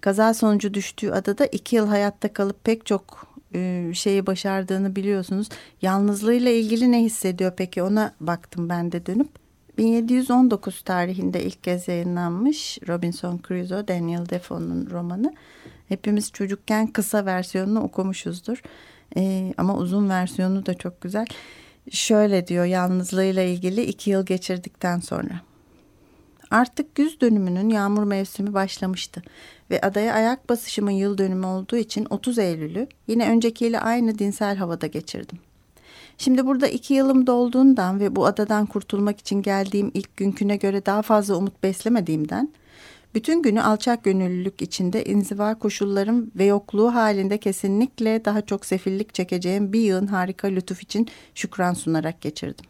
[0.00, 5.48] Kaza sonucu düştüğü adada iki yıl hayatta kalıp pek çok e, şeyi başardığını biliyorsunuz.
[5.82, 9.28] Yalnızlığıyla ilgili ne hissediyor peki ona baktım ben de dönüp.
[9.78, 15.34] 1719 tarihinde ilk kez yayınlanmış Robinson Crusoe, Daniel Defoe'nun romanı.
[15.88, 18.62] Hepimiz çocukken kısa versiyonunu okumuşuzdur.
[19.16, 21.26] Ee, ama uzun versiyonu da çok güzel.
[21.90, 25.40] Şöyle diyor yalnızlığıyla ilgili iki yıl geçirdikten sonra.
[26.50, 29.22] Artık güz dönümünün yağmur mevsimi başlamıştı
[29.70, 34.86] ve adaya ayak basışımın yıl dönümü olduğu için 30 Eylül'ü yine öncekiyle aynı dinsel havada
[34.86, 35.38] geçirdim.
[36.18, 41.02] Şimdi burada iki yılım dolduğundan ve bu adadan kurtulmak için geldiğim ilk günküne göre daha
[41.02, 42.52] fazla umut beslemediğimden
[43.14, 49.72] bütün günü alçak gönüllülük içinde inziva koşullarım ve yokluğu halinde kesinlikle daha çok sefillik çekeceğim
[49.72, 52.69] bir yığın harika lütuf için şükran sunarak geçirdim.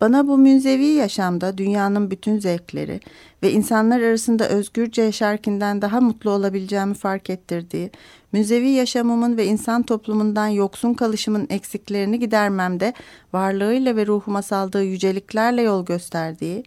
[0.00, 3.00] Bana bu münzevi yaşamda dünyanın bütün zevkleri
[3.42, 7.90] ve insanlar arasında özgürce yaşarkinden daha mutlu olabileceğimi fark ettirdiği,
[8.32, 12.94] münzevi yaşamımın ve insan toplumundan yoksun kalışımın eksiklerini gidermemde
[13.32, 16.64] varlığıyla ve ruhuma saldığı yüceliklerle yol gösterdiği,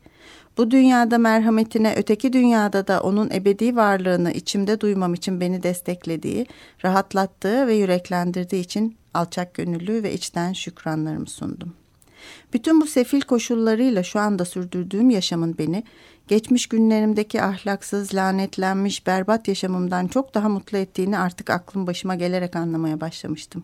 [0.58, 6.46] bu dünyada merhametine öteki dünyada da onun ebedi varlığını içimde duymam için beni desteklediği,
[6.86, 11.77] rahatlattığı ve yüreklendirdiği için alçak gönüllü ve içten şükranlarımı sundum.''
[12.54, 15.84] Bütün bu sefil koşullarıyla şu anda sürdürdüğüm yaşamın beni
[16.28, 23.02] geçmiş günlerimdeki ahlaksız, lanetlenmiş, berbat yaşamımdan çok daha mutlu ettiğini artık aklım başıma gelerek anlamaya
[23.02, 23.64] başlamıştım.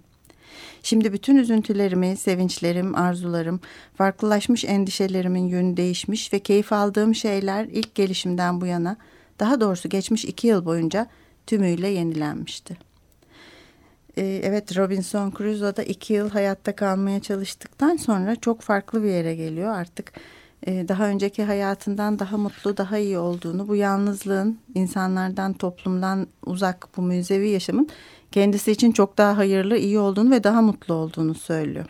[0.84, 3.60] Şimdi bütün üzüntülerimi, sevinçlerim, arzularım,
[3.96, 8.98] farklılaşmış endişelerimin yönü değişmiş ve keyif aldığım şeyler ilk gelişimden bu yana,
[9.40, 11.08] daha doğrusu geçmiş iki yıl boyunca
[11.48, 12.93] tümüyle yenilenmişti.
[14.18, 19.36] Ee, evet Robinson Crusoe da iki yıl hayatta kalmaya çalıştıktan sonra çok farklı bir yere
[19.36, 19.74] geliyor.
[19.74, 20.14] Artık
[20.68, 27.02] e, daha önceki hayatından daha mutlu, daha iyi olduğunu, bu yalnızlığın insanlardan, toplumdan uzak bu
[27.02, 27.90] müzevi yaşamın
[28.32, 31.86] kendisi için çok daha hayırlı, iyi olduğunu ve daha mutlu olduğunu söylüyor.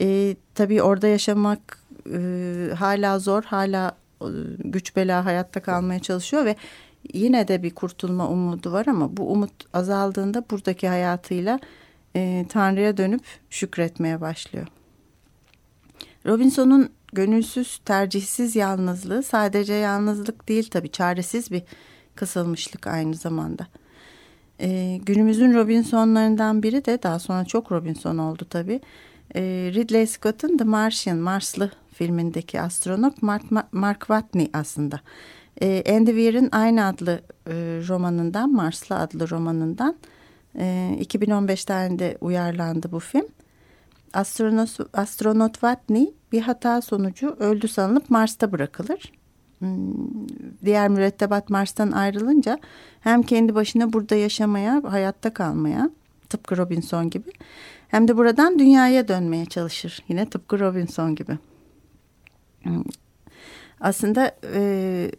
[0.00, 1.78] E, tabii orada yaşamak
[2.14, 2.18] e,
[2.78, 4.28] hala zor, hala e,
[4.58, 6.56] güç bela hayatta kalmaya çalışıyor ve
[7.12, 11.60] yine de bir kurtulma umudu var ama bu umut azaldığında buradaki hayatıyla
[12.16, 14.66] e, Tanrı'ya dönüp şükretmeye başlıyor.
[16.26, 21.62] Robinson'un gönülsüz, tercihsiz yalnızlığı sadece yalnızlık değil tabii çaresiz bir
[22.14, 23.66] kısılmışlık aynı zamanda.
[24.60, 28.80] Ee, günümüzün Robinson'larından biri de daha sonra çok Robinson oldu tabii.
[29.34, 29.40] Ee,
[29.74, 35.00] Ridley Scott'ın The Martian, Marslı filmindeki astronot Mark, Mark Watney aslında.
[35.62, 37.52] Ee, Andy Weir'in aynı adlı e,
[37.88, 39.96] romanından, Marslı adlı romanından
[40.58, 43.26] e, 2015'ten de uyarlandı bu film.
[44.12, 49.12] Astronot, astronot Watney bir hata sonucu öldü sanılıp Mars'ta bırakılır.
[49.58, 50.28] Hmm,
[50.64, 52.58] diğer mürettebat Mars'tan ayrılınca
[53.00, 55.90] hem kendi başına burada yaşamaya, hayatta kalmaya
[56.28, 57.30] tıpkı Robinson gibi
[57.88, 60.04] hem de buradan dünyaya dönmeye çalışır.
[60.08, 61.38] Yine tıpkı Robinson gibi.
[62.62, 62.84] Hmm,
[63.80, 65.10] aslında e,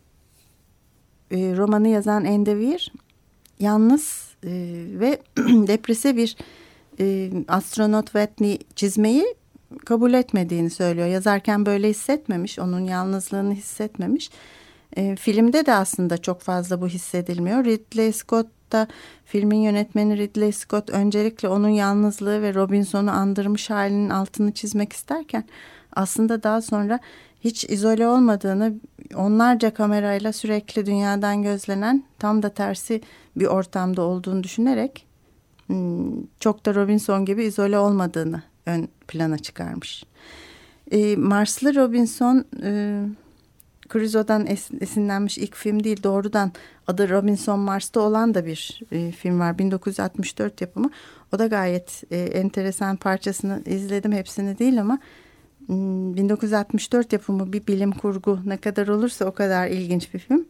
[1.32, 2.94] e, romanı yazan Endevir
[3.60, 4.52] yalnız e,
[5.00, 6.38] ve deprese bir
[7.00, 9.36] e, astronot Whitney çizmeyi
[9.86, 11.08] kabul etmediğini söylüyor.
[11.08, 14.30] Yazarken böyle hissetmemiş, onun yalnızlığını hissetmemiş.
[14.98, 17.66] E, filmde de aslında çok fazla bu hissedilmiyor.
[17.66, 18.88] Ridley Scott da
[19.26, 25.44] filmin yönetmeni Ridley Scott öncelikle onun yalnızlığı ve Robinson'u andırmış halinin altını çizmek isterken
[25.96, 27.00] aslında daha sonra
[27.42, 28.74] hiç izole olmadığını
[29.16, 33.02] onlarca kamerayla sürekli dünyadan gözlenen tam da tersi
[33.36, 35.06] bir ortamda olduğunu düşünerek
[35.68, 40.04] hmm, çok da Robinson gibi izole olmadığını ön plana çıkarmış.
[40.92, 43.04] E, Marslı Robinson e,
[43.94, 44.48] Crusoe'dan
[44.82, 46.52] esinlenmiş ilk film değil doğrudan
[46.88, 50.90] adı Robinson Mars'ta olan da bir e, film var 1964 yapımı.
[51.34, 55.00] O da gayet e, enteresan parçasını izledim hepsini değil ama
[55.70, 60.46] 1964 hmm, yapımı bir bilim kurgu ne kadar olursa o kadar ilginç bir film.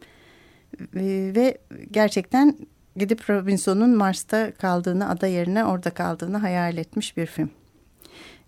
[1.34, 1.58] Ve
[1.90, 2.56] gerçekten
[2.96, 7.50] gidip Robinson'un Mars'ta kaldığını, ada yerine orada kaldığını hayal etmiş bir film.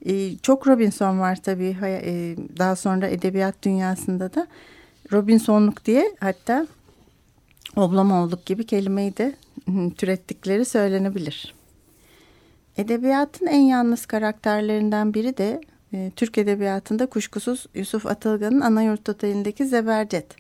[0.07, 1.77] E, çok Robinson var tabii.
[1.83, 4.47] E, daha sonra edebiyat dünyasında da
[5.13, 6.67] Robinsonluk diye hatta
[7.77, 9.35] Oblamoğluk gibi kelimeyi de
[9.97, 11.55] türettikleri söylenebilir.
[12.77, 15.61] Edebiyatın en yalnız karakterlerinden biri de
[15.93, 20.37] e, Türk Edebiyatı'nda kuşkusuz Yusuf Atılgan'ın Anayurt Oteli'ndeki Zebercet.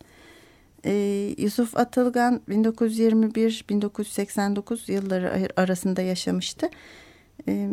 [0.84, 0.92] E,
[1.38, 6.70] Yusuf Atılgan 1921-1989 yılları arasında yaşamıştı.
[7.48, 7.68] E,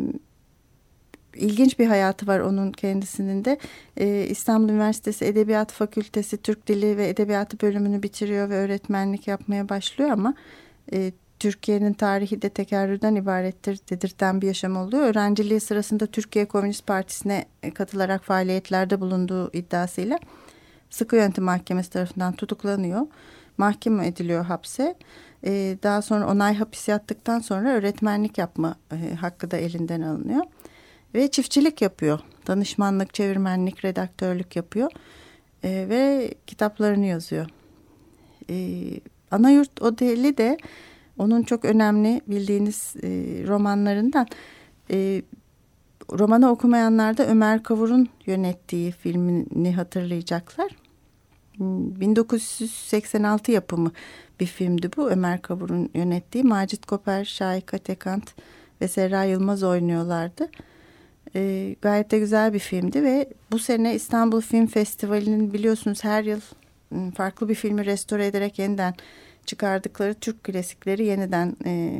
[1.36, 3.58] ilginç bir hayatı var onun kendisinin de.
[3.96, 10.10] Ee, İstanbul Üniversitesi Edebiyat Fakültesi Türk Dili ve Edebiyatı bölümünü bitiriyor ve öğretmenlik yapmaya başlıyor
[10.10, 10.34] ama
[10.92, 15.02] e, Türkiye'nin tarihi de tekerrürden ibarettir dedirten bir yaşam oluyor.
[15.02, 20.18] Öğrenciliği sırasında Türkiye Komünist Partisi'ne e, katılarak faaliyetlerde bulunduğu iddiasıyla
[20.90, 23.06] sıkı yönetim mahkemesi tarafından tutuklanıyor.
[23.58, 24.94] Mahkum ediliyor hapse.
[25.44, 30.44] Ee, daha sonra onay hapis yattıktan sonra öğretmenlik yapma e, hakkı da elinden alınıyor
[31.14, 32.20] ve çiftçilik yapıyor.
[32.46, 34.90] Danışmanlık, çevirmenlik, redaktörlük yapıyor
[35.64, 37.46] e, ve kitaplarını yazıyor.
[38.50, 38.76] E,
[39.30, 40.58] Anayurt Odeli de
[41.20, 43.08] onun çok önemli bildiğiniz e,
[43.46, 44.26] romanlarından.
[44.90, 45.22] E,
[46.12, 50.76] romanı okumayanlar da Ömer Kavur'un yönettiği filmini hatırlayacaklar.
[51.58, 53.92] 1986 yapımı
[54.40, 55.10] bir filmdi bu.
[55.10, 56.44] Ömer Kavur'un yönettiği.
[56.44, 58.34] Macit Koper, Şahika Tekant
[58.80, 60.48] ve Serra Yılmaz oynuyorlardı.
[61.34, 66.40] E, gayet de güzel bir filmdi ve bu sene İstanbul Film Festivali'nin biliyorsunuz her yıl
[66.92, 68.94] ıı, farklı bir filmi restore ederek yeniden
[69.46, 71.92] çıkardıkları Türk klasikleri yeniden e,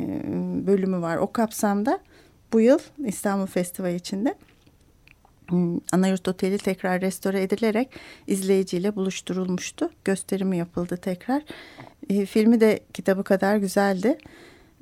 [0.66, 1.16] bölümü var.
[1.16, 1.98] O kapsamda
[2.52, 4.34] bu yıl İstanbul Festivali içinde
[5.92, 7.88] Anayurt Oteli tekrar restore edilerek
[8.26, 9.90] izleyiciyle buluşturulmuştu.
[10.04, 11.42] Gösterimi yapıldı tekrar.
[12.10, 14.18] E, filmi de kitabı kadar güzeldi.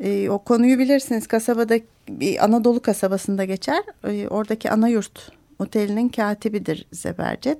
[0.01, 1.27] E, o konuyu bilirsiniz.
[1.27, 1.79] Kasabada
[2.09, 3.83] bir Anadolu kasabasında geçer.
[4.05, 7.59] E, oradaki Anayurt Oteli'nin katibidir Zebercet.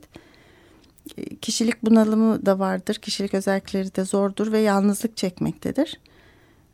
[1.16, 2.94] E, kişilik bunalımı da vardır.
[2.94, 6.00] Kişilik özellikleri de zordur ve yalnızlık çekmektedir.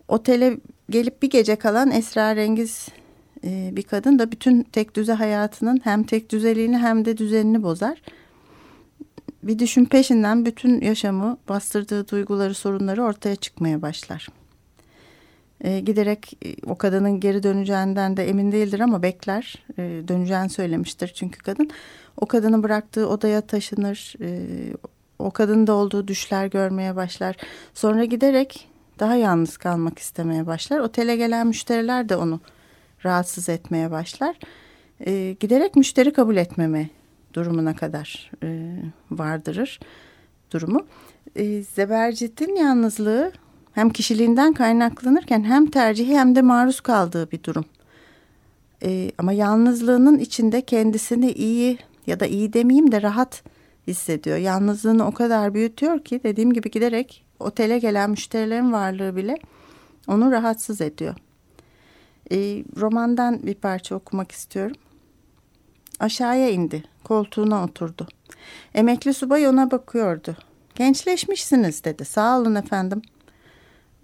[0.08, 0.56] Otele
[0.90, 2.88] gelip bir gece kalan esrarengiz
[3.44, 8.02] e, bir kadın da bütün tek düze hayatının hem tek düzeliğini hem de düzenini bozar.
[9.42, 14.28] Bir düşün peşinden bütün yaşamı bastırdığı duyguları sorunları ortaya çıkmaya başlar.
[15.60, 19.64] E, giderek e, o kadının geri döneceğinden de emin değildir ama bekler.
[19.78, 21.70] E, döneceğini söylemiştir çünkü kadın.
[22.16, 24.14] O kadını bıraktığı odaya taşınır.
[24.20, 24.46] E,
[25.18, 27.36] o kadında olduğu düşler görmeye başlar.
[27.74, 30.80] Sonra giderek daha yalnız kalmak istemeye başlar.
[30.80, 32.40] Otele gelen müşteriler de onu
[33.04, 34.36] rahatsız etmeye başlar.
[35.06, 36.88] E, giderek müşteri kabul etmeme
[37.34, 38.76] durumuna kadar e,
[39.10, 39.80] vardırır
[40.50, 40.86] durumu.
[41.36, 43.32] E, Zebercet'in yalnızlığı
[43.72, 47.64] hem kişiliğinden kaynaklanırken hem tercihi hem de maruz kaldığı bir durum.
[48.82, 53.42] E, ama yalnızlığının içinde kendisini iyi ya da iyi demeyeyim de rahat
[53.86, 54.36] hissediyor.
[54.36, 59.38] Yalnızlığını o kadar büyütüyor ki dediğim gibi giderek otele gelen müşterilerin varlığı bile
[60.08, 61.14] onu rahatsız ediyor.
[62.32, 62.36] E,
[62.76, 64.76] romandan bir parça okumak istiyorum.
[66.00, 68.08] Aşağıya indi, koltuğuna oturdu.
[68.74, 70.36] Emekli subay ona bakıyordu.
[70.74, 72.04] Gençleşmişsiniz dedi.
[72.04, 73.02] Sağ olun efendim.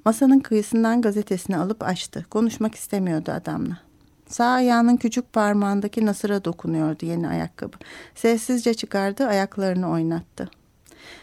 [0.04, 2.26] Masanın kıyısından gazetesini alıp açtı.
[2.30, 3.89] Konuşmak istemiyordu adamla.
[4.30, 7.76] Sağ ayağının küçük parmağındaki nasıra dokunuyordu yeni ayakkabı.
[8.14, 10.50] Sessizce çıkardı, ayaklarını oynattı.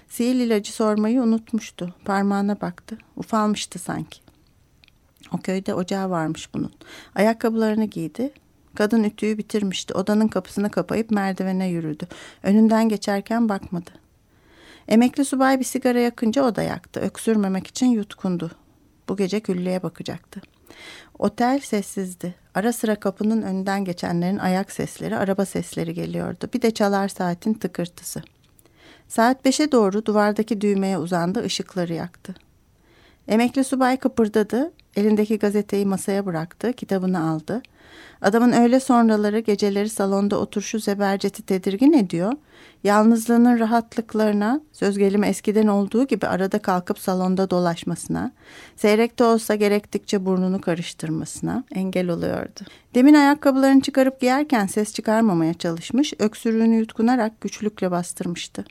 [0.07, 1.95] Sihir ilacı sormayı unutmuştu.
[2.05, 2.97] Parmağına baktı.
[3.15, 4.19] Ufalmıştı sanki.
[5.31, 6.73] O köyde ocağı varmış bunun.
[7.15, 8.33] Ayakkabılarını giydi.
[8.75, 9.93] Kadın ütüyü bitirmişti.
[9.93, 12.07] Odanın kapısını kapayıp merdivene yürüdü.
[12.43, 13.91] Önünden geçerken bakmadı.
[14.87, 16.99] Emekli subay bir sigara yakınca o da yaktı.
[16.99, 18.51] Öksürmemek için yutkundu.
[19.09, 20.41] Bu gece güllüye bakacaktı.
[21.19, 22.35] Otel sessizdi.
[22.55, 26.49] Ara sıra kapının önünden geçenlerin ayak sesleri, araba sesleri geliyordu.
[26.53, 28.21] Bir de çalar saatin tıkırtısı.
[29.07, 32.35] Saat beşe doğru duvardaki düğmeye uzandı, ışıkları yaktı.
[33.27, 37.61] Emekli subay kıpırdadı, elindeki gazeteyi masaya bıraktı, kitabını aldı.
[38.21, 42.33] Adamın öğle sonraları geceleri salonda oturuşu zeberceti tedirgin ediyor.
[42.83, 48.31] Yalnızlığının rahatlıklarına, söz gelimi eskiden olduğu gibi arada kalkıp salonda dolaşmasına,
[48.75, 52.59] seyrekte olsa gerektikçe burnunu karıştırmasına engel oluyordu.
[52.95, 58.65] Demin ayakkabılarını çıkarıp giyerken ses çıkarmamaya çalışmış, öksürüğünü yutkunarak güçlükle bastırmıştı.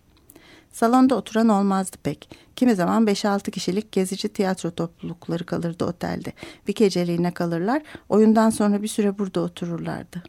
[0.76, 2.30] Salonda oturan olmazdı pek.
[2.56, 6.32] Kimi zaman 5-6 kişilik gezici tiyatro toplulukları kalırdı otelde.
[6.68, 10.22] Bir geceliğine kalırlar, oyundan sonra bir süre burada otururlardı.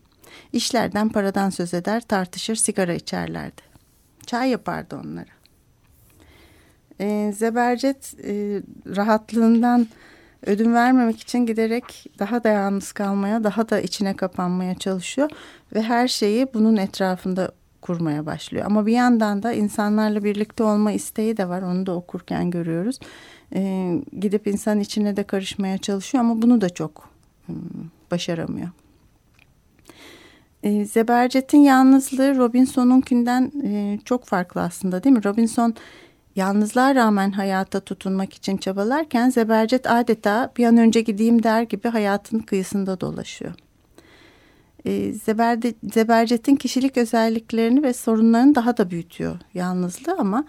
[0.54, 3.62] İşlerden, paradan söz eder, tartışır, sigara içerlerdi.
[4.26, 5.32] Çay yapardı onlara.
[7.02, 8.62] Ee, Zebercet e,
[8.95, 9.88] rahatlığından
[10.45, 15.30] ödün vermemek için giderek daha da yalnız kalmaya, daha da içine kapanmaya çalışıyor.
[15.76, 18.65] Ve her şeyi bunun etrafında kurmaya başlıyor.
[18.65, 21.61] Ama bir yandan da insanlarla birlikte olma isteği de var.
[21.61, 22.99] Onu da okurken görüyoruz.
[23.55, 27.09] Ee, gidip insan içine de karışmaya çalışıyor ama bunu da çok
[27.45, 27.55] hmm,
[28.11, 28.69] başaramıyor.
[30.63, 35.23] Ee, Zebercet'in yalnızlığı Robinson'unkinden e, çok farklı aslında değil mi?
[35.23, 35.75] Robinson
[36.36, 42.39] yalnızlığa rağmen hayata tutunmak için çabalarken Zebercet adeta bir an önce gideyim der gibi hayatın
[42.39, 43.53] kıyısında dolaşıyor
[44.88, 50.46] e, Zeberde, Zebercet'in kişilik özelliklerini ve sorunlarını daha da büyütüyor yalnızlığı ama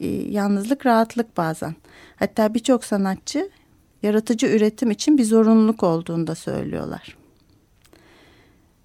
[0.00, 1.74] e, yalnızlık rahatlık bazen.
[2.16, 3.50] Hatta birçok sanatçı
[4.02, 7.16] yaratıcı üretim için bir zorunluluk olduğunu da söylüyorlar.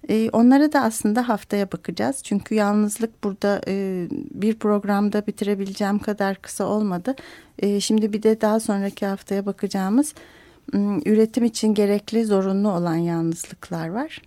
[0.08, 2.20] E, onlara da aslında haftaya bakacağız.
[2.22, 7.16] Çünkü yalnızlık burada e, bir programda bitirebileceğim kadar kısa olmadı.
[7.58, 10.14] E, şimdi bir de daha sonraki haftaya bakacağımız
[11.06, 14.22] üretim için gerekli zorunlu olan yalnızlıklar var.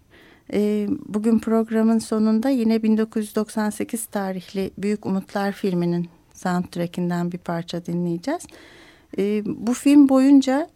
[0.53, 8.47] E, bugün programın sonunda yine 1998 tarihli Büyük Umutlar filminin soundtrackinden bir parça dinleyeceğiz.
[9.17, 10.69] E, bu film boyunca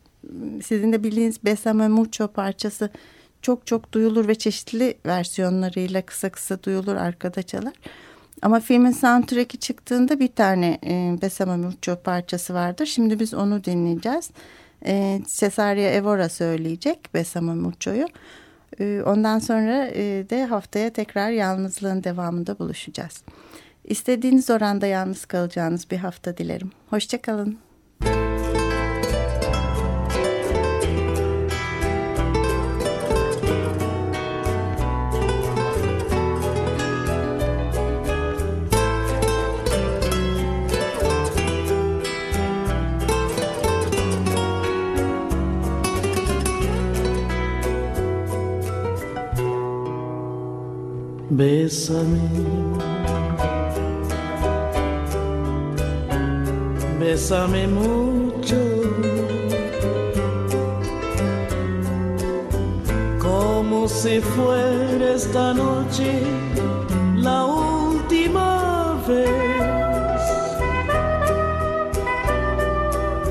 [0.63, 2.89] sizin de bildiğiniz Besame Mucho parçası
[3.41, 7.73] çok çok duyulur ve çeşitli versiyonlarıyla kısa kısa duyulur arkada çalar.
[8.41, 12.85] Ama filmin soundtrack'i çıktığında bir tane e, Besame Mucho parçası vardır.
[12.85, 14.29] Şimdi biz onu dinleyeceğiz.
[14.85, 18.07] E, Cesaria Evora söyleyecek Besame Mucho'yu.
[18.79, 23.23] Ee, ondan sonra e, de haftaya tekrar yalnızlığın devamında buluşacağız.
[23.83, 26.71] İstediğiniz oranda yalnız kalacağınız bir hafta dilerim.
[26.89, 27.57] Hoşçakalın.
[51.37, 52.29] Bésame,
[56.97, 58.55] bésame mucho,
[63.19, 66.21] como si fuera esta noche
[67.17, 69.29] la última vez.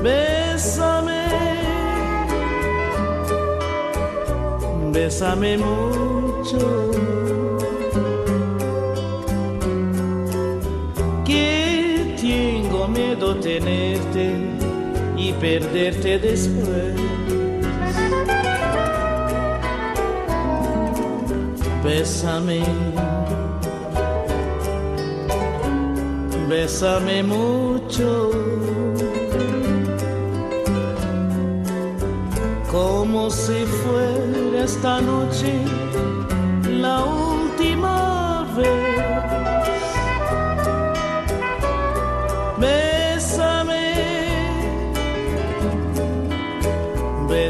[0.03, 1.25] Bésame,
[4.93, 7.34] bésame mucho.
[13.33, 14.31] Tenerte
[15.17, 16.93] y perderte después.
[21.83, 22.63] Bésame,
[26.49, 28.31] bésame mucho,
[32.71, 35.84] como si fuera esta noche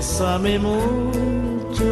[0.05, 1.89] bésame mucho.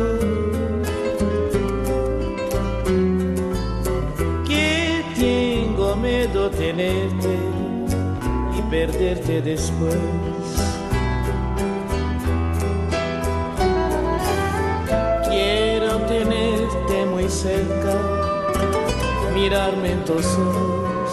[4.47, 7.37] Que tengo miedo tenerte
[8.57, 9.97] y perderte después.
[15.27, 17.95] Quiero tenerte muy cerca,
[19.33, 21.11] mirarme en tus ojos,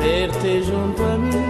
[0.00, 1.45] verte junto a mí.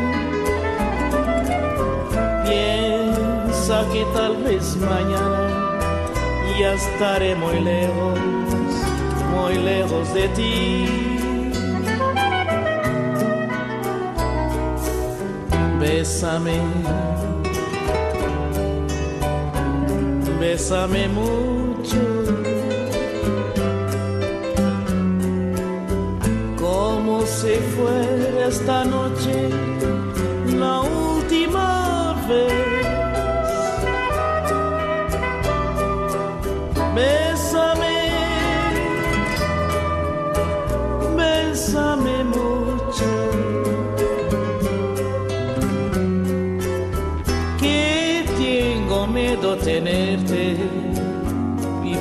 [4.44, 5.66] Vez mañana
[6.58, 8.18] ya estaré muy lejos,
[9.30, 10.86] muy lejos de ti.
[15.80, 16.58] Bésame,
[20.40, 22.02] bésame mucho.
[26.58, 29.50] Como si fuera esta noche
[30.58, 32.75] la última vez.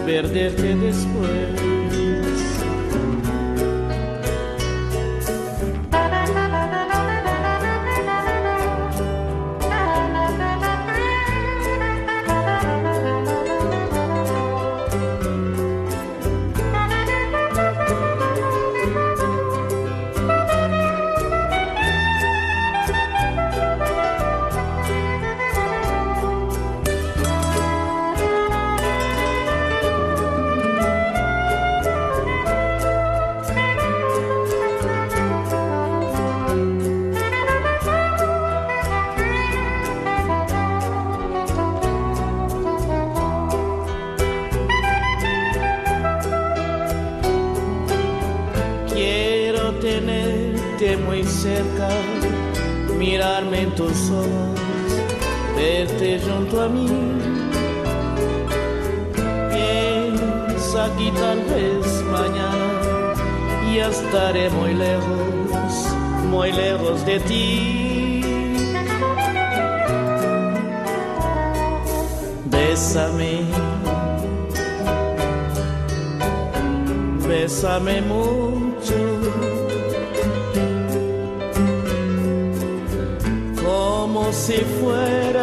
[0.06, 1.75] Perderte después.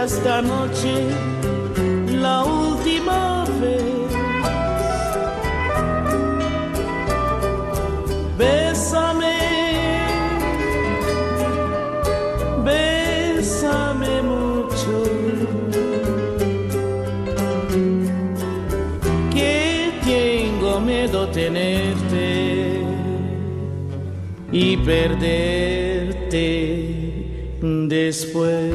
[0.05, 1.07] Esta noche
[2.11, 3.83] la última vez.
[8.37, 9.39] Bésame,
[12.65, 15.03] bésame mucho.
[19.33, 22.83] que tengo miedo tenerte
[24.51, 26.43] y perderte
[27.89, 28.75] después.